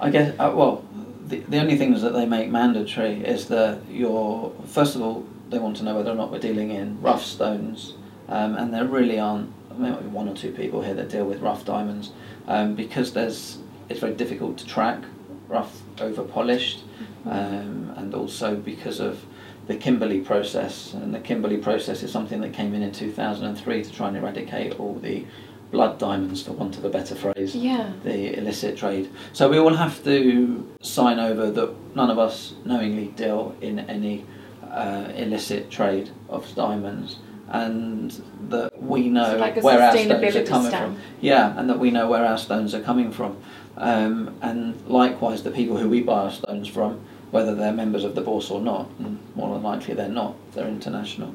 I 0.00 0.10
guess, 0.10 0.34
uh, 0.38 0.52
well, 0.54 0.84
the, 1.26 1.40
the 1.40 1.58
only 1.58 1.76
things 1.76 2.02
that 2.02 2.12
they 2.12 2.26
make 2.26 2.48
mandatory 2.48 3.24
is 3.24 3.48
that 3.48 3.80
you're, 3.90 4.52
first 4.66 4.94
of 4.94 5.02
all, 5.02 5.26
they 5.48 5.58
want 5.58 5.76
to 5.78 5.84
know 5.84 5.96
whether 5.96 6.12
or 6.12 6.14
not 6.14 6.30
we're 6.30 6.38
dealing 6.38 6.70
in 6.70 7.00
rough 7.02 7.24
stones, 7.24 7.94
um, 8.28 8.54
and 8.56 8.72
there 8.72 8.84
really 8.84 9.18
aren't, 9.18 9.52
maybe 9.76 9.96
one 10.08 10.28
or 10.28 10.34
two 10.34 10.52
people 10.52 10.82
here 10.82 10.94
that 10.94 11.08
deal 11.08 11.24
with 11.24 11.40
rough 11.40 11.64
diamonds, 11.64 12.12
um, 12.46 12.74
because 12.76 13.12
there's, 13.12 13.58
it's 13.90 14.00
very 14.00 14.14
difficult 14.14 14.56
to 14.58 14.66
track 14.66 15.02
rough 15.48 15.82
over 16.00 16.22
polished, 16.22 16.84
um, 17.26 17.92
and 17.96 18.14
also 18.14 18.54
because 18.54 19.00
of 19.00 19.24
the 19.66 19.74
Kimberley 19.76 20.20
process, 20.20 20.94
and 20.94 21.12
the 21.12 21.18
Kimberley 21.20 21.56
process 21.58 22.02
is 22.02 22.10
something 22.12 22.40
that 22.40 22.52
came 22.52 22.72
in 22.72 22.82
in 22.82 22.92
2003 22.92 23.82
to 23.84 23.92
try 23.92 24.08
and 24.08 24.16
eradicate 24.16 24.78
all 24.78 24.94
the 24.94 25.26
blood 25.72 25.98
diamonds, 25.98 26.42
for 26.42 26.52
want 26.52 26.76
of 26.78 26.84
a 26.84 26.88
better 26.88 27.14
phrase, 27.14 27.54
Yeah. 27.54 27.90
the 28.04 28.36
illicit 28.38 28.76
trade. 28.76 29.08
So 29.32 29.48
we 29.48 29.58
all 29.58 29.74
have 29.74 30.02
to 30.04 30.66
sign 30.80 31.18
over 31.20 31.50
that 31.50 31.70
none 31.96 32.10
of 32.10 32.18
us 32.18 32.54
knowingly 32.64 33.08
deal 33.16 33.54
in 33.60 33.80
any 33.80 34.24
uh, 34.68 35.08
illicit 35.16 35.68
trade 35.70 36.10
of 36.28 36.52
diamonds, 36.54 37.16
and 37.48 38.20
that 38.48 38.80
we 38.82 39.08
know 39.08 39.32
So 39.32 39.38
like 39.38 39.62
where 39.62 39.82
our 39.82 39.96
stones 39.96 40.36
are 40.36 40.44
coming 40.44 40.68
stamp. 40.70 40.94
from. 40.94 41.02
Yeah, 41.20 41.58
and 41.58 41.68
that 41.68 41.78
we 41.80 41.90
know 41.90 42.08
where 42.08 42.24
our 42.24 42.38
stones 42.38 42.74
are 42.74 42.80
coming 42.80 43.10
from. 43.12 43.36
Um, 43.80 44.36
and 44.42 44.86
likewise, 44.86 45.42
the 45.42 45.50
people 45.50 45.78
who 45.78 45.88
we 45.88 46.02
buy 46.02 46.24
our 46.24 46.30
stones 46.30 46.68
from, 46.68 47.00
whether 47.30 47.54
they're 47.54 47.72
members 47.72 48.04
of 48.04 48.14
the 48.14 48.20
bourse 48.20 48.50
or 48.50 48.60
not, 48.60 48.90
and 48.98 49.18
more 49.34 49.54
than 49.54 49.62
likely 49.62 49.94
they're 49.94 50.08
not, 50.08 50.36
they're 50.52 50.68
international, 50.68 51.34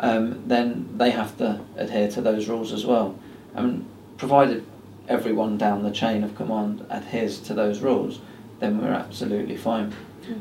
um, 0.00 0.42
then 0.48 0.88
they 0.98 1.10
have 1.10 1.38
to 1.38 1.60
adhere 1.76 2.10
to 2.10 2.20
those 2.20 2.48
rules 2.48 2.72
as 2.72 2.84
well. 2.84 3.16
And 3.54 3.86
provided 4.16 4.66
everyone 5.08 5.56
down 5.56 5.84
the 5.84 5.92
chain 5.92 6.24
of 6.24 6.34
command 6.34 6.84
adheres 6.90 7.38
to 7.40 7.54
those 7.54 7.80
rules, 7.80 8.18
then 8.58 8.82
we're 8.82 8.92
absolutely 8.92 9.56
fine. 9.56 9.94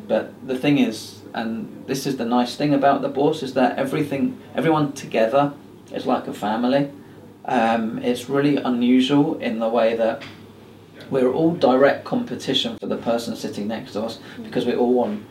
But 0.07 0.33
the 0.47 0.57
thing 0.57 0.79
is, 0.79 1.21
and 1.35 1.83
this 1.85 2.07
is 2.07 2.17
the 2.17 2.25
nice 2.25 2.55
thing 2.55 2.73
about 2.73 3.03
the 3.03 3.09
Bourse, 3.09 3.43
is 3.43 3.53
that 3.53 3.77
everything, 3.77 4.41
everyone 4.55 4.93
together 4.93 5.53
is 5.93 6.07
like 6.07 6.27
a 6.27 6.33
family. 6.33 6.89
Um, 7.45 7.99
it's 7.99 8.27
really 8.27 8.55
unusual 8.57 9.37
in 9.39 9.59
the 9.59 9.69
way 9.69 9.95
that 9.97 10.23
we're 11.13 11.31
all 11.31 11.53
direct 11.53 12.03
competition 12.03 12.77
for 12.79 12.87
the 12.87 12.97
person 12.97 13.35
sitting 13.35 13.67
next 13.67 13.93
to 13.93 14.01
us 14.01 14.19
mm. 14.35 14.43
because 14.43 14.65
we 14.65 14.75
all 14.75 14.93
want 14.93 15.23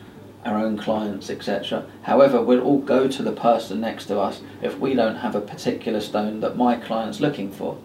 our 0.45 0.57
own 0.57 0.77
clients, 0.77 1.29
etc. 1.29 1.85
However, 2.01 2.41
we'll 2.41 2.61
all 2.61 2.79
go 2.79 3.07
to 3.07 3.23
the 3.23 3.31
person 3.31 3.79
next 3.79 4.05
to 4.07 4.19
us 4.19 4.41
if 4.61 4.77
we 4.79 4.93
don't 4.93 5.17
have 5.17 5.35
a 5.35 5.41
particular 5.41 6.01
stone 6.01 6.39
that 6.41 6.57
my 6.57 6.75
client's 6.75 7.19
looking 7.19 7.51
for. 7.51 7.77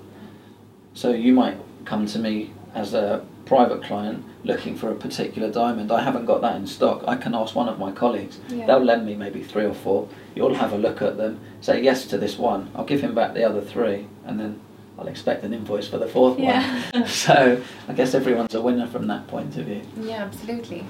So 0.94 1.10
you 1.10 1.32
might 1.32 1.58
come 1.84 2.06
to 2.06 2.18
me 2.18 2.52
as 2.74 2.94
a 2.94 3.24
private 3.46 3.82
client 3.82 4.24
looking 4.44 4.76
for 4.76 4.90
a 4.90 4.94
particular 4.94 5.50
diamond. 5.50 5.90
I 5.90 6.02
haven't 6.02 6.26
got 6.26 6.40
that 6.42 6.56
in 6.56 6.66
stock. 6.66 7.04
I 7.06 7.16
can 7.16 7.34
ask 7.34 7.54
one 7.54 7.68
of 7.68 7.78
my 7.78 7.92
colleagues. 7.92 8.40
Yeah. 8.48 8.66
They'll 8.66 8.84
lend 8.84 9.06
me 9.06 9.14
maybe 9.14 9.42
three 9.42 9.64
or 9.64 9.74
four. 9.74 10.08
You'll 10.34 10.54
have 10.54 10.72
a 10.72 10.78
look 10.78 11.00
at 11.00 11.16
them, 11.16 11.40
say 11.60 11.82
yes 11.82 12.06
to 12.06 12.18
this 12.18 12.38
one. 12.38 12.70
I'll 12.74 12.84
give 12.84 13.00
him 13.00 13.14
back 13.14 13.34
the 13.34 13.44
other 13.44 13.60
three, 13.60 14.06
and 14.24 14.38
then 14.38 14.60
I'll 14.98 15.06
expect 15.08 15.44
an 15.44 15.54
invoice 15.54 15.86
for 15.88 15.98
the 15.98 16.08
fourth 16.08 16.38
Yeah. 16.38 16.82
one. 16.92 17.06
so 17.24 17.62
I 17.88 17.92
guess 17.92 18.14
everyone's 18.14 18.54
a 18.54 18.60
winner 18.60 18.86
from 18.86 19.06
that 19.06 19.26
point 19.28 19.56
of 19.56 19.66
view. 19.66 19.82
Yeah, 20.00 20.24
absolutely. 20.24 20.84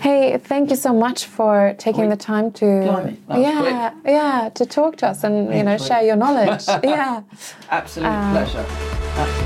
Hey, 0.00 0.38
thank 0.38 0.70
you 0.70 0.76
so 0.76 0.92
much 0.92 1.26
for 1.26 1.74
taking 1.78 2.06
Oi. 2.06 2.10
the 2.10 2.16
time 2.16 2.50
to 2.52 2.64
Blimey, 2.64 3.16
that 3.28 3.36
was 3.38 3.42
yeah, 3.42 3.94
yeah, 4.04 4.50
to 4.54 4.64
talk 4.66 4.96
to 4.96 5.08
us 5.08 5.24
and 5.24 5.52
you 5.54 5.62
know 5.62 5.76
Thanks, 5.76 5.86
share 5.86 6.02
your 6.02 6.16
knowledge. 6.16 6.64
yeah. 6.84 7.22
Absolute 7.70 8.06
uh, 8.06 8.30
pleasure. 8.32 8.66
Absolute 8.68 9.14
pleasure. 9.14 9.45